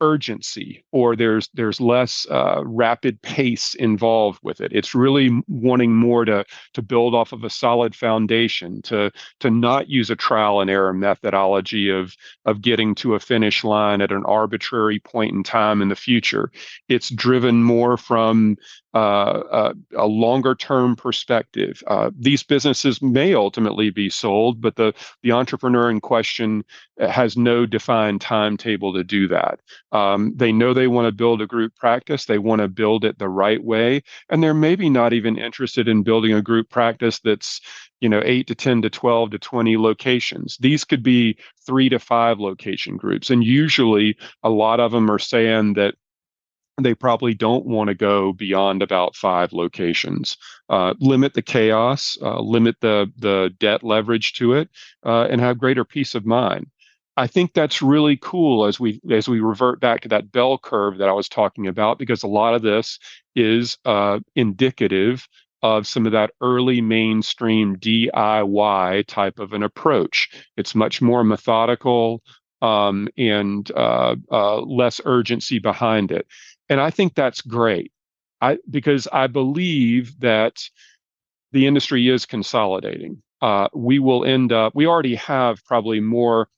urgency 0.01 0.84
or 0.91 1.15
there's 1.15 1.50
there's 1.53 1.79
less 1.79 2.27
uh, 2.29 2.62
rapid 2.65 3.22
pace 3.22 3.74
involved 3.75 4.39
with 4.43 4.60
it 4.60 4.74
it's 4.74 4.93
really 4.93 5.41
wanting 5.48 5.95
more 5.95 6.25
to 6.25 6.43
to 6.74 6.81
build 6.81 7.15
off 7.15 7.31
of 7.31 7.45
a 7.45 7.50
solid 7.50 7.95
foundation 7.95 8.81
to 8.81 9.10
to 9.39 9.50
not 9.50 9.89
use 9.89 10.10
a 10.10 10.15
trial 10.15 10.60
and 10.60 10.69
error 10.69 10.93
methodology 10.93 11.89
of 11.89 12.13
of 12.43 12.62
getting 12.62 12.93
to 12.93 13.15
a 13.15 13.19
finish 13.19 13.63
line 13.63 14.01
at 14.01 14.12
an 14.12 14.25
arbitrary 14.25 15.00
point 15.00 15.34
in 15.34 15.43
time 15.43 15.81
in 15.81 15.88
the 15.88 15.95
future 15.95 16.51
it's 16.89 17.10
driven 17.10 17.63
more 17.63 17.95
from 17.95 18.57
uh, 18.96 19.44
uh, 19.52 19.74
a 19.98 20.08
longer 20.08 20.56
term 20.56 20.96
perspective. 20.96 21.84
Uh, 21.86 22.12
these 22.18 22.44
businesses 22.44 23.02
may 23.02 23.36
ultimately 23.36 23.90
be 23.90 24.10
sold, 24.10 24.62
but 24.62 24.78
the, 24.78 24.94
the 25.22 25.34
entrepreneur 25.34 25.90
in 25.90 26.00
question 26.00 26.64
has 26.98 27.36
no 27.36 27.66
defined 27.66 28.22
timetable 28.22 28.94
to 28.94 29.04
do 29.04 29.28
that. 29.28 29.60
Um, 29.92 30.32
they 30.38 30.54
know 30.54 30.74
they 30.74 30.88
want 30.88 31.08
to 31.08 31.12
build 31.12 31.42
a 31.42 31.46
group 31.46 31.75
practice, 31.75 32.24
they 32.24 32.38
want 32.38 32.62
to 32.62 32.70
build 32.70 33.04
it 33.04 33.20
the 33.20 33.28
right 33.28 33.62
way, 33.62 34.02
and 34.30 34.42
they're 34.42 34.54
maybe 34.54 34.90
not 34.90 35.12
even 35.12 35.38
interested 35.38 35.90
in 35.90 36.04
building 36.04 36.32
a 36.32 36.42
group 36.42 36.70
practice 36.70 37.20
that's 37.20 37.60
you 38.00 38.08
know 38.08 38.22
8 38.24 38.48
to 38.48 38.56
10 38.56 38.82
to 38.84 38.90
12 38.90 39.32
to 39.32 39.40
20 39.40 39.78
locations 39.78 40.58
these 40.58 40.84
could 40.84 41.02
be 41.02 41.38
3 41.66 41.90
to 41.90 41.98
5 41.98 42.40
location 42.40 42.98
groups 42.98 43.30
and 43.30 43.44
usually 43.44 44.18
a 44.44 44.50
lot 44.50 44.82
of 44.82 44.92
them 44.92 45.10
are 45.10 45.18
saying 45.18 45.74
that 45.74 45.96
they 46.82 46.94
probably 46.94 47.34
don't 47.34 47.65
want 47.65 47.88
to 47.88 47.94
go 47.94 48.34
beyond 48.34 48.82
about 48.82 49.15
five 49.15 49.53
locations. 49.53 50.38
Uh, 50.70 50.94
limit 51.00 51.34
the 51.34 51.41
chaos, 51.41 52.17
uh, 52.22 52.39
limit 52.39 52.75
the 52.82 53.12
the 53.17 53.53
debt 53.60 53.84
leverage 53.84 54.34
to 54.34 54.53
it, 54.53 54.70
uh, 55.05 55.27
and 55.29 55.39
have 55.39 55.58
greater 55.58 55.86
peace 55.86 56.15
of 56.15 56.25
mind. 56.25 56.67
I 57.17 57.27
think 57.27 57.53
that's 57.53 57.82
really 57.82 58.17
cool 58.17 58.65
as 58.65 58.79
we 58.79 59.00
as 59.10 59.29
we 59.29 59.39
revert 59.39 59.79
back 59.79 60.01
to 60.01 60.10
that 60.10 60.32
bell 60.32 60.58
curve 60.58 60.98
that 60.98 61.08
I 61.08 61.13
was 61.13 61.29
talking 61.29 61.67
about, 61.67 61.98
because 61.98 62.24
a 62.24 62.27
lot 62.27 62.55
of 62.55 62.62
this 62.62 63.00
is 63.36 63.77
uh, 63.86 64.20
indicative 64.36 65.27
of 65.63 65.88
some 65.88 66.05
of 66.05 66.12
that 66.12 66.32
early 66.41 66.82
mainstream 66.82 67.77
DIY 67.77 69.08
type 69.08 69.39
of 69.39 69.53
an 69.53 69.63
approach. 69.63 70.29
It's 70.58 70.75
much 70.75 71.01
more 71.01 71.24
methodical 71.24 72.22
um, 72.62 73.08
and 73.17 73.70
uh, 73.72 74.15
uh, 74.32 74.62
less 74.62 75.00
urgency 75.05 75.60
behind 75.60 76.12
it 76.12 76.27
and 76.69 76.79
I 76.81 76.89
think 76.89 77.13
that's 77.13 77.41
great. 77.41 77.91
I 78.41 78.57
because 78.69 79.07
I 79.12 79.27
believe 79.27 80.19
that 80.19 80.62
the 81.51 81.67
industry 81.67 82.10
is 82.10 82.25
consolidating. 82.25 83.22
Uh, 83.41 83.67
we 83.74 84.00
will 84.00 84.25
end 84.25 84.51
up. 84.51 84.74
We 84.75 84.88
already 84.88 85.15
have 85.15 85.63
probably 85.65 86.00
more 86.00 86.50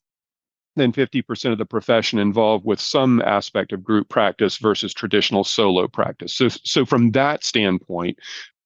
than 0.76 0.92
50% 0.94 1.52
of 1.52 1.58
the 1.58 1.66
profession 1.66 2.20
involved 2.20 2.64
with 2.64 2.80
some 2.80 3.22
aspect 3.22 3.74
of 3.74 3.84
group 3.84 4.10
practice 4.10 4.58
versus 4.58 4.94
traditional 4.94 5.44
solo 5.44 5.88
practice. 5.88 6.34
So, 6.34 6.48
so 6.50 6.86
from 6.86 7.12
that 7.12 7.44
standpoint, 7.44 8.20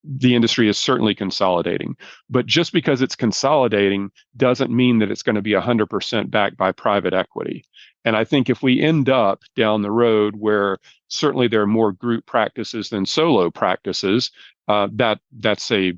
the 0.04 0.36
industry 0.36 0.68
is 0.68 0.78
certainly 0.78 1.14
consolidating. 1.14 1.96
But 2.30 2.46
just 2.46 2.74
because 2.74 3.02
it's 3.02 3.16
consolidating 3.16 4.12
doesn't 4.36 4.76
mean 4.76 5.00
that 5.00 5.12
it's 5.12 5.24
going 5.24 5.36
to 5.36 5.42
be 5.42 5.52
100% 5.52 6.32
backed 6.32 6.58
by 6.58 6.72
private 6.72 7.14
equity. 7.14 7.66
And 8.04 8.16
I 8.16 8.24
think 8.24 8.50
if 8.50 8.64
we 8.64 8.82
end 8.82 9.10
up 9.10 9.42
down 9.56 9.82
the 9.82 9.92
road 9.92 10.36
where 10.38 10.80
certainly 11.08 11.48
there 11.48 11.62
are 11.62 11.68
more 11.68 11.92
group 11.92 12.26
practices 12.26 12.90
than 12.90 13.06
solo 13.06 13.52
practices, 13.52 14.32
uh, 14.68 14.88
that 14.94 15.20
that's 15.38 15.72
a 15.72 15.94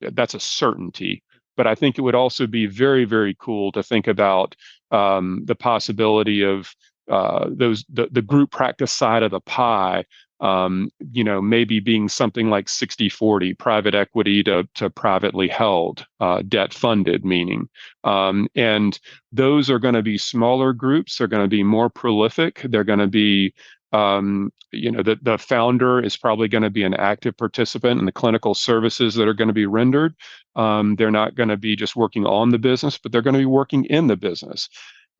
that's 0.00 0.34
a 0.34 0.40
certainty. 0.40 1.22
But 1.56 1.66
I 1.66 1.74
think 1.74 1.98
it 1.98 2.02
would 2.02 2.14
also 2.14 2.46
be 2.46 2.66
very 2.66 3.04
very 3.04 3.36
cool 3.38 3.72
to 3.72 3.82
think 3.82 4.06
about 4.06 4.54
um, 4.92 5.42
the 5.44 5.54
possibility 5.54 6.44
of 6.44 6.74
uh, 7.12 7.48
those 7.50 7.84
the, 7.88 8.08
the 8.10 8.22
group 8.22 8.50
practice 8.50 8.92
side 8.92 9.22
of 9.22 9.30
the 9.30 9.40
pie 9.40 10.04
um, 10.42 10.90
you 11.12 11.22
know, 11.22 11.40
maybe 11.40 11.78
being 11.78 12.08
something 12.08 12.50
like 12.50 12.68
60 12.68 13.08
40, 13.08 13.54
private 13.54 13.94
equity 13.94 14.42
to, 14.42 14.68
to 14.74 14.90
privately 14.90 15.46
held, 15.46 16.04
uh, 16.18 16.42
debt 16.48 16.74
funded, 16.74 17.24
meaning. 17.24 17.68
Um, 18.02 18.48
and 18.56 18.98
those 19.30 19.70
are 19.70 19.78
going 19.78 19.94
to 19.94 20.02
be 20.02 20.18
smaller 20.18 20.72
groups. 20.72 21.16
They're 21.16 21.28
going 21.28 21.44
to 21.44 21.48
be 21.48 21.62
more 21.62 21.88
prolific. 21.88 22.62
They're 22.64 22.82
going 22.82 22.98
to 22.98 23.06
be 23.06 23.54
um, 23.92 24.50
you 24.72 24.90
know, 24.90 25.02
the, 25.02 25.18
the 25.20 25.36
founder 25.36 26.00
is 26.00 26.16
probably 26.16 26.48
going 26.48 26.62
to 26.62 26.70
be 26.70 26.82
an 26.82 26.94
active 26.94 27.36
participant 27.36 28.00
in 28.00 28.06
the 28.06 28.12
clinical 28.12 28.54
services 28.54 29.14
that 29.14 29.28
are 29.28 29.34
going 29.34 29.48
to 29.48 29.54
be 29.54 29.66
rendered. 29.66 30.14
Um, 30.56 30.96
they're 30.96 31.10
not 31.10 31.34
going 31.34 31.50
to 31.50 31.58
be 31.58 31.76
just 31.76 31.94
working 31.94 32.24
on 32.24 32.48
the 32.50 32.58
business, 32.58 32.96
but 32.96 33.12
they're 33.12 33.20
going 33.20 33.34
to 33.34 33.38
be 33.38 33.44
working 33.44 33.84
in 33.84 34.06
the 34.06 34.16
business. 34.16 34.70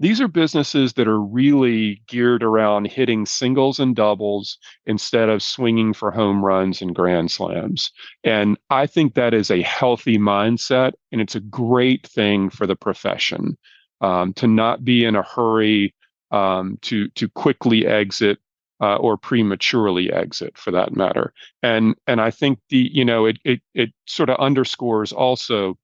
These 0.01 0.21
are 0.21 0.29
businesses 0.29 0.95
that 0.95 1.07
are 1.07 1.21
really 1.21 2.03
geared 2.09 2.43
around 2.43 2.89
hitting 2.89 3.25
singles 3.25 3.79
and 3.79 3.95
doubles 3.95 4.59
instead 4.87 5.29
of 5.29 5.43
swinging 5.43 5.93
for 5.93 6.11
home 6.11 6.45
runs 6.45 6.83
and 6.83 6.95
grand 6.95 7.31
slams. 7.31 7.93
And 8.25 8.59
I 8.71 8.87
think 8.87 9.15
that 9.15 9.33
is 9.33 9.51
a 9.51 9.63
healthy 9.63 10.19
mindset, 10.19 10.93
and 11.13 11.21
it's 11.21 11.37
a 11.37 11.41
great 11.41 12.07
thing 12.07 12.51
for 12.51 12.67
the 12.67 12.75
profession 12.75 13.57
um, 14.01 14.33
to 14.35 14.47
not 14.49 14.85
be 14.85 15.05
in 15.05 15.15
a 15.15 15.23
hurry 15.23 15.95
um, 16.33 16.79
to 16.83 17.09
to 17.11 17.29
quickly 17.29 17.87
exit 17.87 18.39
uh, 18.81 18.97
or 18.97 19.17
prematurely 19.17 20.13
exit 20.13 20.59
for 20.59 20.73
that 20.73 20.97
matter. 20.97 21.33
And 21.63 21.95
and 22.09 22.21
I 22.21 22.31
think 22.31 22.59
the 22.69 22.91
you 22.93 23.05
know 23.05 23.27
it 23.27 23.39
it 23.45 23.61
it 23.75 23.91
sort 24.07 24.31
of 24.31 24.39
underscores 24.39 25.13
also 25.13 25.79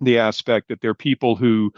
the 0.00 0.18
aspect 0.18 0.68
that 0.68 0.80
there 0.82 0.90
are 0.90 0.94
people 0.94 1.36
who 1.36 1.72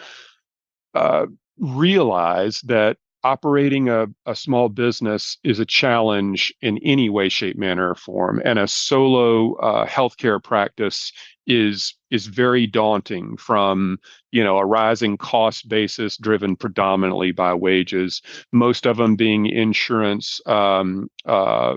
uh, 0.95 1.27
realize 1.59 2.61
that 2.63 2.97
operating 3.25 3.89
a, 3.89 4.07
a 4.27 4.35
small 4.35 4.69
business 4.69 5.39
is 5.45 5.61
a 5.61 5.67
challenge 5.67 6.53
in 6.61 6.79
any 6.79 7.09
way, 7.09 7.29
shape, 7.29 7.57
manner, 7.57 7.91
or 7.91 7.95
form. 7.95 8.43
And 8.45 8.59
a 8.59 8.67
solo 8.67 9.55
uh, 9.57 9.87
healthcare 9.87 10.43
practice 10.43 11.13
is 11.47 11.95
is 12.11 12.27
very 12.27 12.67
daunting 12.67 13.37
from 13.37 13.99
you 14.31 14.45
know 14.45 14.59
a 14.59 14.65
rising 14.65 15.17
cost 15.17 15.69
basis 15.69 16.17
driven 16.17 16.55
predominantly 16.55 17.33
by 17.33 17.53
wages 17.53 18.23
most 18.53 18.87
of 18.87 18.97
them 18.97 19.17
being 19.17 19.47
insurance 19.47 20.41
um, 20.47 21.11
uh, 21.27 21.77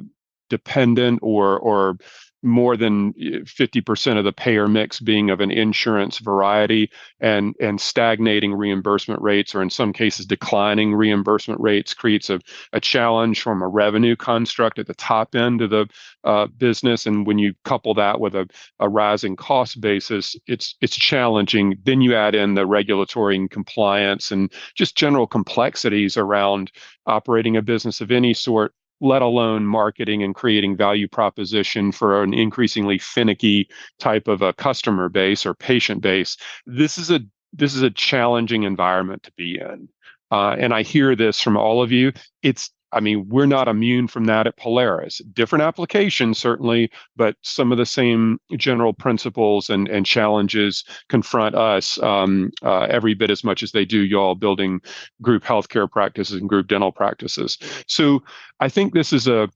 dependent 0.51 1.17
or 1.23 1.57
or 1.57 1.97
more 2.45 2.77
than 2.77 3.13
50% 3.13 4.07
eh, 4.07 4.17
of 4.17 4.23
the 4.23 4.31
payer 4.31 4.67
mix 4.67 4.99
being 4.99 5.29
of 5.29 5.41
an 5.41 5.51
insurance 5.51 6.19
variety 6.19 6.89
and 7.19 7.55
and 7.59 7.81
stagnating 7.81 8.53
reimbursement 8.53 9.21
rates 9.21 9.55
or 9.55 9.61
in 9.61 9.69
some 9.69 9.91
cases 9.91 10.25
declining 10.25 10.93
reimbursement 10.93 11.59
rates 11.59 11.93
creates 11.93 12.29
a, 12.29 12.39
a 12.71 12.79
challenge 12.79 13.41
from 13.41 13.61
a 13.61 13.67
revenue 13.67 14.15
construct 14.15 14.79
at 14.79 14.87
the 14.87 14.93
top 14.93 15.35
end 15.35 15.61
of 15.61 15.71
the 15.71 15.87
uh, 16.23 16.47
business. 16.57 17.05
And 17.05 17.25
when 17.25 17.39
you 17.39 17.53
couple 17.63 17.93
that 17.95 18.19
with 18.19 18.35
a, 18.35 18.47
a 18.79 18.87
rising 18.87 19.35
cost 19.35 19.81
basis 19.81 20.35
it's 20.47 20.75
it's 20.81 20.95
challenging. 20.95 21.77
Then 21.83 22.01
you 22.01 22.15
add 22.15 22.35
in 22.35 22.53
the 22.53 22.65
regulatory 22.65 23.35
and 23.35 23.49
compliance 23.49 24.31
and 24.31 24.51
just 24.75 24.95
general 24.95 25.27
complexities 25.27 26.15
around 26.15 26.71
operating 27.07 27.57
a 27.57 27.61
business 27.61 28.01
of 28.01 28.11
any 28.11 28.33
sort 28.33 28.73
let 29.05 29.21
alone 29.21 29.65
marketing 29.65 30.23
and 30.23 30.33
creating 30.33 30.75
value 30.75 31.07
proposition 31.07 31.91
for 31.91 32.23
an 32.23 32.33
increasingly 32.33 32.97
finicky 32.97 33.69
type 33.99 34.27
of 34.27 34.41
a 34.41 34.53
customer 34.53 35.09
base 35.09 35.45
or 35.45 35.53
patient 35.53 36.01
base. 36.01 36.35
This 36.65 36.97
is 36.97 37.11
a 37.11 37.21
this 37.53 37.73
is 37.73 37.83
a 37.83 37.89
challenging 37.89 38.63
environment 38.63 39.23
to 39.23 39.31
be 39.37 39.57
in. 39.59 39.87
Uh, 40.31 40.55
and 40.59 40.73
I 40.73 40.81
hear 40.81 41.15
this 41.15 41.39
from 41.39 41.55
all 41.55 41.81
of 41.81 41.91
you. 41.91 42.11
It's 42.41 42.69
I 42.95 43.01
mean, 43.01 43.27
we're 43.27 43.45
not 43.45 43.67
immune 43.67 44.07
from 44.07 44.25
that 44.25 44.47
at 44.47 44.57
Polaris. 44.57 45.21
Different 45.33 45.63
applications, 45.63 46.37
certainly, 46.37 46.89
but 47.15 47.35
some 47.41 47.71
of 47.73 47.77
the 47.77 47.85
same 47.85 48.39
general 48.57 48.93
principles 48.93 49.69
and, 49.69 49.89
and 49.89 50.05
challenges 50.05 50.85
confront 51.09 51.55
us 51.55 52.01
um, 52.01 52.51
uh, 52.63 52.87
every 52.89 53.13
bit 53.13 53.29
as 53.29 53.43
much 53.43 53.61
as 53.61 53.73
they 53.73 53.83
do 53.83 53.99
y'all 53.99 54.33
building 54.33 54.79
group 55.21 55.43
healthcare 55.43 55.91
practices 55.91 56.39
and 56.39 56.49
group 56.49 56.67
dental 56.67 56.91
practices. 56.91 57.57
So 57.87 58.23
I 58.61 58.69
think 58.69 58.93
this 58.93 59.11
is 59.11 59.27
a 59.27 59.49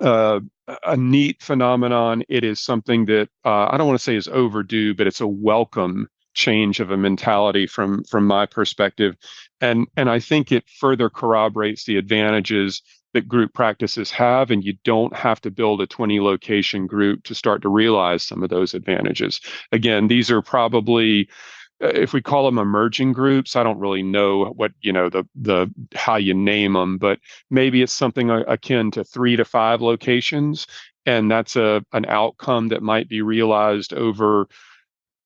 uh, 0.00 0.40
a 0.86 0.96
neat 0.96 1.42
phenomenon. 1.42 2.22
It 2.28 2.42
is 2.42 2.60
something 2.60 3.04
that 3.06 3.28
uh, 3.44 3.68
I 3.70 3.76
don't 3.76 3.86
want 3.86 3.98
to 3.98 4.02
say 4.02 4.16
is 4.16 4.28
overdue, 4.28 4.94
but 4.94 5.06
it's 5.06 5.20
a 5.20 5.26
welcome 5.26 6.08
change 6.34 6.80
of 6.80 6.90
a 6.90 6.96
mentality 6.96 7.66
from 7.66 8.04
from 8.04 8.26
my 8.26 8.46
perspective. 8.46 9.16
And 9.60 9.86
and 9.96 10.10
i 10.10 10.18
think 10.18 10.52
it 10.52 10.64
further 10.68 11.08
corroborates 11.10 11.84
the 11.84 11.96
advantages 11.96 12.82
that 13.14 13.28
group 13.28 13.54
practices 13.54 14.10
have 14.10 14.50
and 14.50 14.64
you 14.64 14.74
don't 14.84 15.14
have 15.14 15.40
to 15.40 15.50
build 15.50 15.80
a 15.80 15.86
20 15.86 16.20
location 16.20 16.86
group 16.86 17.22
to 17.22 17.34
start 17.34 17.62
to 17.62 17.68
realize 17.68 18.24
some 18.24 18.42
of 18.42 18.50
those 18.50 18.74
advantages. 18.74 19.40
Again 19.72 20.08
these 20.08 20.30
are 20.30 20.42
probably 20.42 21.28
uh, 21.82 21.88
if 21.88 22.12
we 22.12 22.22
call 22.22 22.44
them 22.44 22.58
emerging 22.58 23.12
groups 23.12 23.56
i 23.56 23.62
don't 23.62 23.80
really 23.80 24.02
know 24.02 24.46
what 24.56 24.72
you 24.80 24.92
know 24.92 25.08
the 25.08 25.24
the 25.34 25.68
how 25.94 26.16
you 26.16 26.32
name 26.32 26.74
them 26.74 26.98
but 26.98 27.18
maybe 27.50 27.82
it's 27.82 27.92
something 27.92 28.30
akin 28.30 28.90
to 28.92 29.02
3 29.02 29.36
to 29.36 29.44
5 29.44 29.82
locations 29.82 30.66
and 31.06 31.30
that's 31.30 31.56
a 31.56 31.84
an 31.92 32.06
outcome 32.06 32.68
that 32.68 32.82
might 32.82 33.08
be 33.08 33.22
realized 33.22 33.92
over 33.92 34.48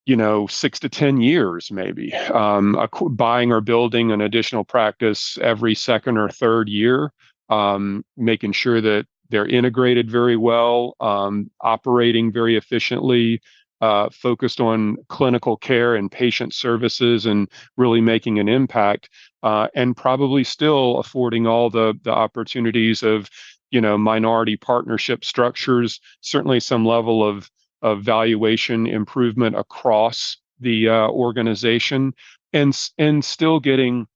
you 0.09 0.17
know 0.17 0.47
six 0.47 0.81
to 0.81 0.89
ten 0.89 1.21
years 1.21 1.71
maybe. 1.71 2.15
Um, 2.15 2.77
buying 3.11 3.53
or 3.53 3.61
building 3.61 4.11
an 4.11 4.23
additional 4.23 4.65
practice 4.65 5.37
every 5.43 5.75
second 5.75 6.17
or 6.17 6.31
third 6.31 6.69
year 6.69 7.13
um, 7.51 8.05
making 8.17 8.53
sure 8.53 8.81
that 8.81 9.07
they're 9.29 9.47
integrated 9.47 10.11
very 10.11 10.37
well 10.37 10.97
um, 11.01 11.51
operating 11.61 12.33
very 12.33 12.57
efficiently 12.57 13.43
uh, 13.83 14.09
focused 14.11 14.61
on 14.61 14.97
clinical 15.09 15.59
care 15.59 15.95
and 15.95 16.11
patient 16.11 16.55
services 16.55 17.27
and 17.27 17.47
really 17.77 18.01
making 18.01 18.39
an 18.39 18.49
impact 18.49 19.11
uh, 19.43 19.69
and 19.75 19.95
probably 19.95 20.43
still 20.43 20.99
affording 21.01 21.47
all 21.47 21.69
the 21.69 21.93
the 22.03 22.11
opportunities 22.11 23.03
of 23.03 23.29
you 23.71 23.81
know 23.83 23.99
minority 23.99 24.57
partnership 24.57 25.23
structures 25.23 26.01
certainly 26.23 26.59
some 26.59 26.87
level 26.87 27.23
of 27.23 27.51
of 27.83 28.03
valuation 28.03 28.87
improvement 28.87 29.57
across 29.57 30.37
the 30.61 30.89
uh, 30.89 31.09
organization 31.09 32.13
and 32.53 32.79
and 32.99 33.25
still 33.25 33.61
getting 33.61 34.07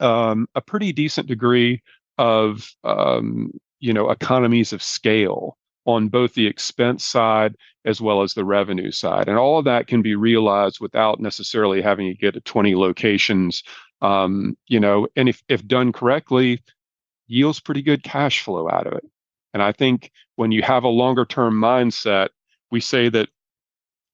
um, 0.00 0.48
a 0.54 0.60
pretty 0.60 0.92
decent 0.92 1.28
degree 1.28 1.82
of 2.18 2.68
um, 2.84 3.50
you 3.80 3.92
know 3.92 4.10
economies 4.10 4.72
of 4.72 4.82
scale 4.82 5.56
on 5.84 6.08
both 6.08 6.34
the 6.34 6.46
expense 6.46 7.04
side 7.04 7.56
as 7.84 8.00
well 8.00 8.22
as 8.22 8.34
the 8.34 8.44
revenue 8.44 8.92
side. 8.92 9.28
And 9.28 9.36
all 9.36 9.58
of 9.58 9.64
that 9.64 9.88
can 9.88 10.00
be 10.00 10.14
realized 10.14 10.78
without 10.80 11.18
necessarily 11.18 11.82
having 11.82 12.06
to 12.08 12.16
get 12.16 12.34
to 12.34 12.40
20 12.40 12.76
locations 12.76 13.62
um, 14.00 14.56
you 14.66 14.80
know 14.80 15.08
and 15.16 15.28
if, 15.28 15.42
if 15.48 15.66
done 15.66 15.92
correctly 15.92 16.60
yields 17.26 17.60
pretty 17.60 17.82
good 17.82 18.02
cash 18.02 18.42
flow 18.42 18.68
out 18.70 18.86
of 18.86 18.94
it. 18.94 19.04
And 19.54 19.62
i 19.62 19.72
think 19.72 20.10
when 20.36 20.52
you 20.52 20.62
have 20.62 20.84
a 20.84 20.88
longer 20.88 21.24
term 21.24 21.54
mindset 21.54 22.28
we 22.72 22.80
say 22.80 23.08
that 23.10 23.28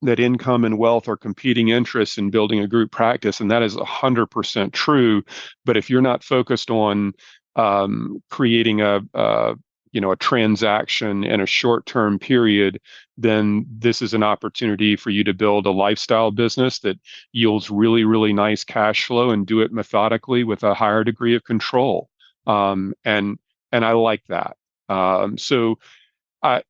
that 0.03 0.21
income 0.21 0.65
and 0.65 0.79
wealth 0.79 1.09
are 1.09 1.17
competing 1.17 1.69
interests 1.69 2.19
in 2.19 2.31
building 2.31 2.61
a 2.61 2.69
group 2.69 2.93
practice, 2.93 3.41
and 3.41 3.51
that 3.51 3.63
is 3.63 3.77
100% 3.77 4.73
true. 4.73 5.23
But 5.65 5.77
if 5.77 5.91
you're 5.91 6.03
not 6.03 6.23
focused 6.23 6.71
on 6.71 7.15
um, 7.57 8.23
creating 8.31 8.81
a, 8.81 9.01
a 9.15 9.55
you 9.93 10.01
know 10.01 10.13
a 10.13 10.17
transaction 10.17 11.25
in 11.25 11.41
a 11.41 11.47
short-term 11.47 12.19
period, 12.19 12.79
then 13.17 13.67
this 13.71 14.03
is 14.03 14.15
an 14.15 14.23
opportunity 14.23 14.97
for 14.97 15.11
you 15.11 15.25
to 15.25 15.35
build 15.35 15.67
a 15.67 15.71
lifestyle 15.71 16.31
business 16.31 16.81
that 16.81 16.99
yields 17.33 17.71
really, 17.71 18.05
really 18.05 18.33
nice 18.33 18.65
cash 18.65 19.07
flow 19.07 19.31
and 19.31 19.47
do 19.47 19.61
it 19.61 19.73
methodically 19.73 20.45
with 20.45 20.63
a 20.63 20.75
higher 20.75 21.03
degree 21.05 21.35
of 21.35 21.45
control. 21.45 22.09
Um, 22.47 22.95
and 23.05 23.39
and 23.73 23.85
I 23.85 23.93
like 23.93 24.23
that. 24.29 24.57
Um, 24.89 25.39
so 25.39 25.79
I 26.43 26.63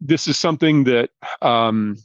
this 0.00 0.26
is 0.26 0.38
something 0.38 0.84
that 0.84 1.10
um, 1.42 1.96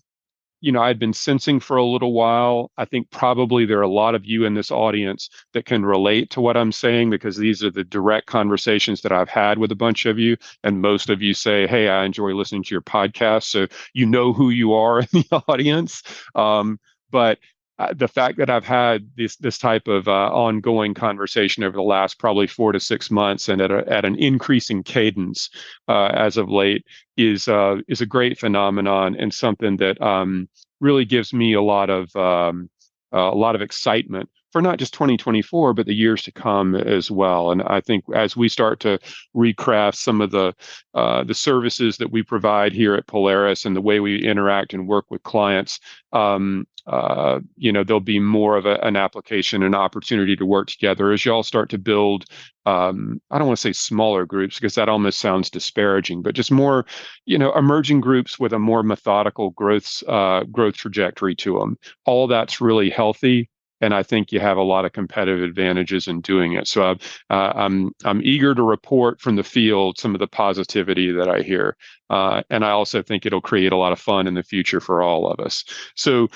you 0.62 0.72
know 0.72 0.82
I'd 0.82 1.00
been 1.00 1.14
sensing 1.14 1.60
for 1.60 1.78
a 1.78 1.86
little 1.86 2.14
while. 2.14 2.72
I 2.78 2.86
think 2.86 3.12
probably 3.12 3.66
there 3.66 3.80
are 3.80 3.84
a 3.84 3.88
lot 3.88 4.16
of 4.16 4.26
you 4.26 4.46
in 4.46 4.54
this 4.54 4.72
audience 4.72 5.30
that 5.54 5.66
can 5.66 5.86
relate 5.86 6.30
to 6.32 6.42
what 6.42 6.58
I'm 6.58 6.72
saying 6.72 7.10
because 7.10 7.38
these 7.38 7.64
are 7.64 7.72
the 7.72 7.84
direct 7.84 8.28
conversations 8.28 9.02
that 9.02 9.12
I've 9.12 9.30
had 9.30 9.58
with 9.60 9.72
a 9.72 9.76
bunch 9.76 10.06
of 10.06 10.20
you, 10.20 10.38
and 10.64 10.82
most 10.82 11.10
of 11.10 11.22
you 11.22 11.34
say, 11.34 11.68
"Hey, 11.68 11.88
I 11.90 12.06
enjoy 12.06 12.34
listening 12.34 12.64
to 12.64 12.76
your 12.76 12.82
podcast," 12.82 13.44
so 13.44 13.68
you 13.94 14.06
know 14.06 14.34
who 14.34 14.50
you 14.50 14.74
are 14.74 15.00
in 15.02 15.08
the 15.12 15.44
audience. 15.48 16.04
Um, 16.36 16.80
but 17.12 17.40
uh, 17.78 17.94
the 17.94 18.08
fact 18.08 18.38
that 18.38 18.50
I've 18.50 18.66
had 18.66 19.10
this 19.18 19.36
this 19.38 19.58
type 19.58 19.88
of 19.88 20.08
uh, 20.08 20.30
ongoing 20.32 20.94
conversation 20.94 21.64
over 21.64 21.76
the 21.76 21.84
last 21.84 22.20
probably 22.20 22.48
four 22.48 22.72
to 22.72 22.80
six 22.80 23.12
months 23.12 23.50
and 23.50 23.62
at, 23.62 23.72
a, 23.72 23.84
at 23.92 24.06
an 24.06 24.16
increasing 24.16 24.82
cadence 24.84 25.50
uh, 25.88 26.06
as 26.08 26.38
of 26.38 26.50
late 26.50 26.86
is 27.18 27.48
uh, 27.48 27.78
is 27.88 28.02
a 28.02 28.06
great 28.06 28.40
phenomenon 28.40 29.16
and 29.20 29.34
something 29.34 29.78
that 29.78 30.02
um, 30.02 30.48
really 30.80 31.06
gives 31.06 31.34
me 31.34 31.54
a 31.54 31.62
lot 31.62 31.90
of 31.90 32.16
um, 32.16 32.70
a 33.12 33.36
lot 33.36 33.56
of 33.56 33.62
excitement 33.62 34.30
for 34.56 34.62
not 34.62 34.80
just 34.80 34.94
2024, 34.94 35.74
but 35.74 35.86
the 35.86 35.94
years 35.94 36.24
to 36.24 36.32
come 36.32 36.76
as 36.76 37.12
well. 37.12 37.52
And 37.52 37.62
I 37.64 37.82
think 37.82 38.06
as 38.16 38.38
we 38.38 38.48
start 38.48 38.80
to 38.80 38.98
recraft 39.36 39.96
some 39.96 40.22
of 40.22 40.32
the 40.32 40.54
uh, 40.94 41.26
the 41.26 41.34
services 41.34 41.98
that 41.98 42.10
we 42.10 42.24
provide 42.24 42.72
here 42.72 42.96
at 42.96 43.06
Polaris 43.06 43.66
and 43.66 43.76
the 43.76 43.82
way 43.82 44.00
we 44.00 44.26
interact 44.26 44.74
and 44.74 44.88
work 44.88 45.12
with 45.12 45.22
clients, 45.24 45.82
um, 46.14 46.66
uh, 46.88 47.42
you 47.58 47.70
know, 47.70 47.84
there'll 47.84 48.00
be 48.00 48.18
more 48.18 48.56
of 48.56 48.66
a, 48.66 48.76
an 48.76 48.96
application, 48.96 49.62
an 49.62 49.76
opportunity 49.76 50.38
to 50.38 50.46
work 50.46 50.70
together 50.70 51.12
as 51.12 51.26
y'all 51.26 51.44
start 51.44 51.70
to 51.72 51.78
build. 51.78 52.24
Um, 52.66 53.22
I 53.32 53.38
don't 53.38 53.48
want 53.48 53.58
to 53.58 53.62
say 53.62 53.74
smaller 53.74 54.26
groups 54.26 54.56
because 54.56 54.76
that 54.76 54.88
almost 54.88 55.20
sounds 55.20 55.50
disparaging, 55.50 56.22
but 56.22 56.34
just 56.34 56.50
more, 56.50 56.86
you 57.26 57.38
know, 57.38 57.52
emerging 57.58 58.00
groups 58.00 58.40
with 58.40 58.54
a 58.54 58.60
more 58.60 58.84
methodical 58.84 59.50
growth 59.50 60.02
uh, 60.08 60.46
growth 60.46 60.76
trajectory 60.76 61.36
to 61.36 61.60
them. 61.60 61.78
All 62.06 62.28
that's 62.28 62.62
really 62.62 62.90
healthy 62.90 63.50
and 63.82 63.94
I 63.94 64.04
think 64.04 64.32
you 64.32 64.40
have 64.40 64.58
a 64.58 64.64
lot 64.64 64.86
of 64.86 64.94
competitive 64.94 65.44
advantages 65.44 66.08
in 66.08 66.22
doing 66.22 66.54
it. 66.54 66.68
So 66.68 66.84
uh, 66.84 66.96
uh, 67.30 67.54
I'm 67.56 67.92
I'm 68.04 68.22
eager 68.24 68.56
to 68.56 68.64
report 68.64 69.20
from 69.20 69.36
the 69.36 69.44
field 69.44 69.98
some 69.98 70.16
of 70.16 70.20
the 70.20 70.28
positivity 70.28 71.12
that 71.12 71.30
I 71.30 71.42
hear, 71.42 71.76
uh, 72.10 72.44
and 72.50 72.64
I 72.64 72.72
also 72.72 73.02
think 73.02 73.26
it'll 73.26 73.42
create 73.42 73.72
a 73.72 73.78
lot 73.78 73.92
of 73.92 74.00
fun 74.00 74.28
in 74.28 74.34
the 74.34 74.44
future 74.44 74.80
for 74.80 75.02
all 75.02 75.30
of 75.30 75.40
us. 75.40 75.64
So, 75.96 76.30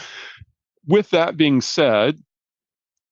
with 0.87 1.09
that 1.11 1.37
being 1.37 1.61
said. 1.61 2.17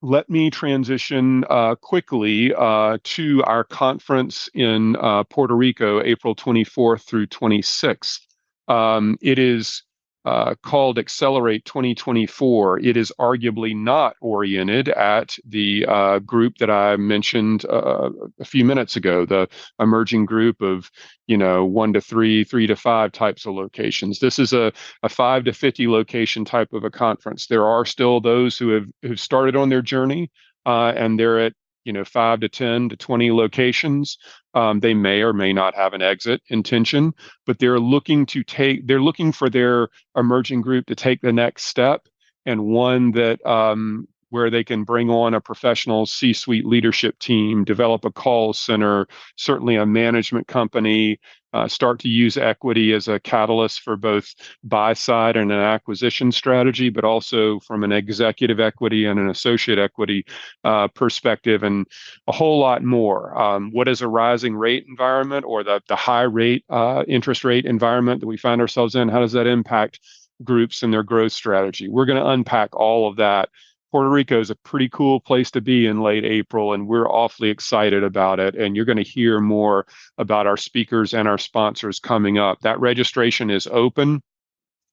Let 0.04 0.30
me 0.30 0.52
transition 0.52 1.44
uh, 1.50 1.74
quickly 1.74 2.54
uh, 2.54 3.00
to 3.04 3.44
our 3.46 3.64
conference 3.64 4.48
in 4.54 4.96
uh, 4.98 5.24
Puerto 5.24 5.56
Rico, 5.56 6.04
April 6.04 6.36
24th 6.36 7.02
through 7.02 7.26
26th. 7.26 8.20
Um, 8.68 9.18
it 9.24 9.40
is 9.40 9.82
uh, 10.28 10.56
called 10.62 11.00
Accelerate 11.00 11.64
2024. 11.64 12.80
It 12.82 12.98
is 12.98 13.14
arguably 13.18 13.74
not 13.74 14.18
oriented 14.20 14.90
at 14.90 15.38
the 15.48 15.86
uh, 15.88 16.20
group 16.20 16.58
that 16.58 16.70
I 16.70 16.98
mentioned 16.98 17.64
uh, 17.64 18.10
a 18.38 18.44
few 18.44 18.66
minutes 18.66 18.98
ago, 18.98 19.26
the 19.26 19.48
emerging 19.80 20.26
group 20.26 20.62
of, 20.62 20.92
you 21.28 21.38
know, 21.38 21.64
one 21.64 21.94
to 21.94 22.02
three, 22.02 22.44
three 22.44 22.68
to 22.68 22.76
five 22.76 23.14
types 23.14 23.46
of 23.46 23.54
locations. 23.54 24.20
This 24.20 24.38
is 24.38 24.52
a, 24.52 24.74
a 25.02 25.08
five 25.08 25.46
to 25.46 25.54
50 25.54 25.88
location 25.88 26.44
type 26.44 26.74
of 26.74 26.84
a 26.84 26.92
conference. 26.92 27.48
There 27.48 27.66
are 27.66 27.86
still 27.86 28.20
those 28.20 28.58
who 28.58 28.72
have 28.72 28.92
who've 29.04 29.20
started 29.20 29.56
on 29.56 29.70
their 29.70 29.82
journey 29.82 30.30
uh, 30.66 30.92
and 30.98 31.18
they're 31.18 31.40
at 31.40 31.54
you 31.88 31.94
know 31.94 32.04
five 32.06 32.42
to 32.42 32.50
10 32.50 32.90
to 32.90 32.98
20 32.98 33.32
locations 33.32 34.18
um, 34.54 34.80
they 34.82 34.94
may 34.94 35.22
or 35.22 35.34
may 35.34 35.54
not 35.54 35.74
have 35.74 35.94
an 35.94 36.02
exit 36.02 36.42
intention 36.50 37.14
but 37.46 37.58
they're 37.58 37.80
looking 37.80 38.26
to 38.28 38.44
take 38.44 38.86
they're 38.86 39.02
looking 39.02 39.32
for 39.32 39.50
their 39.50 39.88
emerging 40.16 40.62
group 40.62 40.86
to 40.86 40.96
take 40.96 41.22
the 41.22 41.34
next 41.34 41.64
step 41.66 42.08
and 42.46 42.66
one 42.66 43.12
that 43.12 43.44
um, 43.46 44.08
where 44.30 44.50
they 44.50 44.64
can 44.64 44.84
bring 44.84 45.10
on 45.10 45.34
a 45.34 45.42
professional 45.42 46.06
C 46.06 46.34
suite 46.34 46.66
leadership 46.66 47.18
team, 47.20 47.64
develop 47.64 48.06
a 48.06 48.12
call 48.12 48.54
center, 48.54 49.08
certainly 49.36 49.76
a 49.76 49.86
management 49.86 50.48
company, 50.48 51.20
uh, 51.54 51.68
start 51.68 52.00
to 52.00 52.10
use 52.10 52.38
equity 52.38 52.94
as 52.94 53.08
a 53.08 53.20
catalyst 53.22 53.82
for 53.82 53.96
both 53.96 54.36
buy 54.64 54.94
side 54.94 55.38
and 55.38 55.52
an 55.52 55.60
acquisition 55.60 56.32
strategy, 56.32 56.90
but 56.90 57.04
also 57.04 57.60
from 57.62 57.84
an 57.84 57.92
executive 57.92 58.60
equity 58.60 59.06
and 59.06 59.20
an 59.20 59.30
associate 59.30 59.80
equity 59.80 60.26
uh, 60.66 60.88
perspective, 60.90 61.64
and 61.64 61.88
a 62.28 62.32
whole 62.32 62.60
lot 62.60 62.84
more. 62.84 63.38
Um, 63.40 63.72
what 63.72 63.88
is 63.88 64.02
a 64.02 64.08
rising 64.08 64.56
rate 64.56 64.86
environment 64.88 65.46
or 65.48 65.64
the, 65.64 65.82
the 65.88 65.96
high 65.96 66.24
rate 66.24 66.66
uh, 66.70 67.04
interest 67.08 67.44
rate 67.44 67.66
environment 67.66 68.20
that 68.20 68.28
we 68.28 68.38
find 68.38 68.62
ourselves 68.62 68.96
in? 68.96 69.10
How 69.10 69.20
does 69.20 69.34
that 69.34 69.48
impact? 69.48 70.00
groups 70.44 70.84
and 70.84 70.94
their 70.94 71.02
growth 71.02 71.32
strategy. 71.32 71.90
We're 71.90 72.06
going 72.06 72.22
to 72.22 72.30
unpack 72.30 72.76
all 72.76 73.10
of 73.10 73.16
that 73.16 73.50
Puerto 73.92 74.10
Rico 74.10 74.40
is 74.40 74.50
a 74.50 74.56
pretty 74.56 74.90
cool 74.90 75.20
place 75.20 75.52
to 75.52 75.62
be 75.62 75.86
in 75.86 76.02
late 76.02 76.26
April, 76.26 76.74
and 76.74 76.88
we're 76.88 77.10
awfully 77.10 77.50
excited 77.50 78.04
about 78.04 78.40
it. 78.40 78.56
And 78.56 78.76
you're 78.76 78.86
going 78.86 78.98
to 78.98 79.04
hear 79.04 79.40
more 79.40 79.86
about 80.18 80.48
our 80.48 80.58
speakers 80.58 81.14
and 81.14 81.28
our 81.28 81.38
sponsors 81.38 82.00
coming 82.00 82.38
up. 82.38 82.60
That 82.62 82.80
registration 82.80 83.50
is 83.50 83.68
open. 83.68 84.22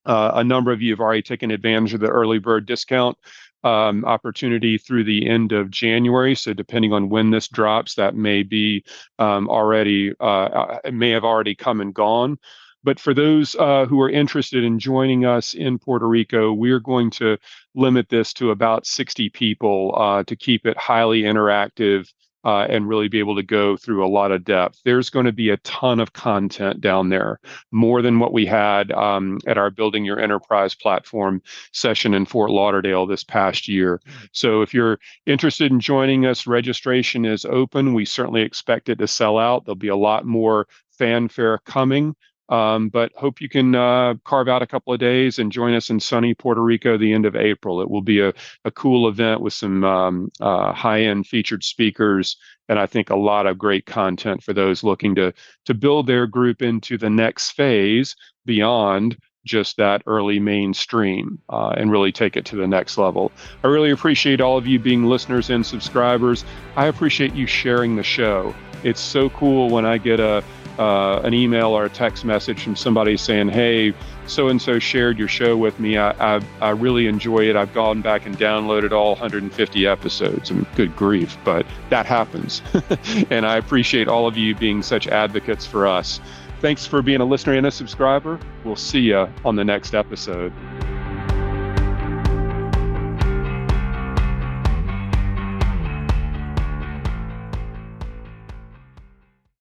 Uh, 0.06 0.32
a 0.34 0.44
number 0.44 0.70
of 0.70 0.82
you 0.82 0.92
have 0.92 1.00
already 1.00 1.22
taken 1.22 1.50
advantage 1.50 1.94
of 1.94 2.00
the 2.00 2.08
early 2.08 2.38
bird 2.38 2.66
discount 2.66 3.16
um, 3.64 4.04
opportunity 4.04 4.78
through 4.78 5.04
the 5.04 5.28
end 5.28 5.52
of 5.52 5.70
January. 5.70 6.34
So, 6.34 6.52
depending 6.52 6.92
on 6.92 7.08
when 7.08 7.30
this 7.30 7.48
drops, 7.48 7.94
that 7.94 8.14
may 8.14 8.42
be 8.42 8.84
um, 9.18 9.48
already, 9.48 10.12
uh, 10.20 10.24
uh 10.24 10.78
may 10.92 11.10
have 11.10 11.24
already 11.24 11.54
come 11.54 11.80
and 11.80 11.94
gone. 11.94 12.38
But 12.84 13.00
for 13.00 13.14
those 13.14 13.56
uh, 13.56 13.86
who 13.86 14.00
are 14.00 14.10
interested 14.10 14.62
in 14.62 14.78
joining 14.78 15.24
us 15.24 15.54
in 15.54 15.78
Puerto 15.78 16.06
Rico, 16.06 16.52
we're 16.52 16.80
going 16.80 17.10
to 17.12 17.38
limit 17.74 18.08
this 18.10 18.32
to 18.34 18.50
about 18.50 18.86
60 18.86 19.30
people 19.30 19.94
uh, 19.96 20.22
to 20.24 20.36
keep 20.36 20.66
it 20.66 20.76
highly 20.76 21.22
interactive 21.22 22.06
uh, 22.44 22.66
and 22.68 22.86
really 22.86 23.08
be 23.08 23.18
able 23.18 23.36
to 23.36 23.42
go 23.42 23.76
through 23.76 24.04
a 24.04 24.08
lot 24.08 24.30
of 24.30 24.44
depth. 24.44 24.78
There's 24.84 25.08
going 25.08 25.26
to 25.26 25.32
be 25.32 25.48
a 25.48 25.56
ton 25.58 25.98
of 25.98 26.12
content 26.12 26.80
down 26.80 27.08
there, 27.08 27.40
more 27.72 28.02
than 28.02 28.18
what 28.18 28.32
we 28.32 28.44
had 28.44 28.92
um, 28.92 29.38
at 29.46 29.56
our 29.56 29.70
Building 29.70 30.04
Your 30.04 30.20
Enterprise 30.20 30.74
platform 30.74 31.42
session 31.72 32.12
in 32.12 32.26
Fort 32.26 32.50
Lauderdale 32.50 33.06
this 33.06 33.24
past 33.24 33.66
year. 33.66 34.00
So 34.32 34.60
if 34.60 34.74
you're 34.74 34.98
interested 35.24 35.72
in 35.72 35.80
joining 35.80 36.26
us, 36.26 36.46
registration 36.46 37.24
is 37.24 37.46
open. 37.46 37.94
We 37.94 38.04
certainly 38.04 38.42
expect 38.42 38.90
it 38.90 38.98
to 38.98 39.08
sell 39.08 39.38
out. 39.38 39.64
There'll 39.64 39.76
be 39.76 39.88
a 39.88 39.96
lot 39.96 40.26
more 40.26 40.66
fanfare 40.98 41.58
coming. 41.64 42.14
Um, 42.50 42.90
but 42.90 43.10
hope 43.16 43.40
you 43.40 43.48
can 43.48 43.74
uh, 43.74 44.14
carve 44.24 44.48
out 44.48 44.62
a 44.62 44.66
couple 44.66 44.92
of 44.92 45.00
days 45.00 45.38
and 45.38 45.50
join 45.50 45.74
us 45.74 45.88
in 45.88 45.98
sunny 45.98 46.34
Puerto 46.34 46.62
Rico 46.62 46.98
the 46.98 47.12
end 47.12 47.24
of 47.24 47.34
April. 47.34 47.80
It 47.80 47.90
will 47.90 48.02
be 48.02 48.20
a, 48.20 48.34
a 48.64 48.70
cool 48.70 49.08
event 49.08 49.40
with 49.40 49.54
some 49.54 49.82
um, 49.82 50.30
uh, 50.40 50.72
high 50.72 51.02
end 51.02 51.26
featured 51.26 51.64
speakers 51.64 52.36
and 52.68 52.78
I 52.78 52.86
think 52.86 53.10
a 53.10 53.16
lot 53.16 53.46
of 53.46 53.58
great 53.58 53.86
content 53.86 54.42
for 54.42 54.52
those 54.52 54.82
looking 54.82 55.14
to 55.16 55.32
to 55.66 55.74
build 55.74 56.06
their 56.06 56.26
group 56.26 56.62
into 56.62 56.96
the 56.96 57.10
next 57.10 57.52
phase 57.52 58.16
beyond 58.44 59.16
just 59.44 59.76
that 59.76 60.02
early 60.06 60.38
mainstream 60.38 61.38
uh, 61.50 61.74
and 61.76 61.90
really 61.90 62.10
take 62.10 62.34
it 62.34 62.46
to 62.46 62.56
the 62.56 62.66
next 62.66 62.96
level. 62.96 63.30
I 63.62 63.66
really 63.66 63.90
appreciate 63.90 64.40
all 64.40 64.56
of 64.56 64.66
you 64.66 64.78
being 64.78 65.04
listeners 65.04 65.50
and 65.50 65.64
subscribers. 65.66 66.46
I 66.76 66.86
appreciate 66.86 67.34
you 67.34 67.46
sharing 67.46 67.96
the 67.96 68.02
show. 68.02 68.54
It's 68.84 69.02
so 69.02 69.28
cool 69.30 69.68
when 69.68 69.84
I 69.84 69.98
get 69.98 70.18
a 70.18 70.42
uh, 70.78 71.20
an 71.24 71.34
email 71.34 71.68
or 71.68 71.84
a 71.84 71.88
text 71.88 72.24
message 72.24 72.62
from 72.62 72.76
somebody 72.76 73.16
saying, 73.16 73.48
"Hey, 73.48 73.94
so 74.26 74.48
and 74.48 74.60
so 74.60 74.78
shared 74.78 75.18
your 75.18 75.28
show 75.28 75.56
with 75.56 75.78
me. 75.78 75.96
I, 75.96 76.36
I, 76.36 76.40
I 76.60 76.70
really 76.70 77.06
enjoy 77.06 77.48
it. 77.48 77.56
I've 77.56 77.74
gone 77.74 78.00
back 78.02 78.26
and 78.26 78.36
downloaded 78.38 78.92
all 78.92 79.10
150 79.10 79.86
episodes. 79.86 80.50
I 80.50 80.54
mean, 80.54 80.66
good 80.76 80.96
grief, 80.96 81.36
but 81.44 81.66
that 81.90 82.06
happens. 82.06 82.62
and 83.30 83.46
I 83.46 83.56
appreciate 83.56 84.08
all 84.08 84.26
of 84.26 84.36
you 84.36 84.54
being 84.54 84.82
such 84.82 85.06
advocates 85.06 85.66
for 85.66 85.86
us. 85.86 86.20
Thanks 86.60 86.86
for 86.86 87.02
being 87.02 87.20
a 87.20 87.26
listener 87.26 87.54
and 87.54 87.66
a 87.66 87.70
subscriber. 87.70 88.38
We'll 88.64 88.76
see 88.76 89.00
you 89.00 89.28
on 89.44 89.56
the 89.56 89.64
next 89.64 89.94
episode. 89.94 90.52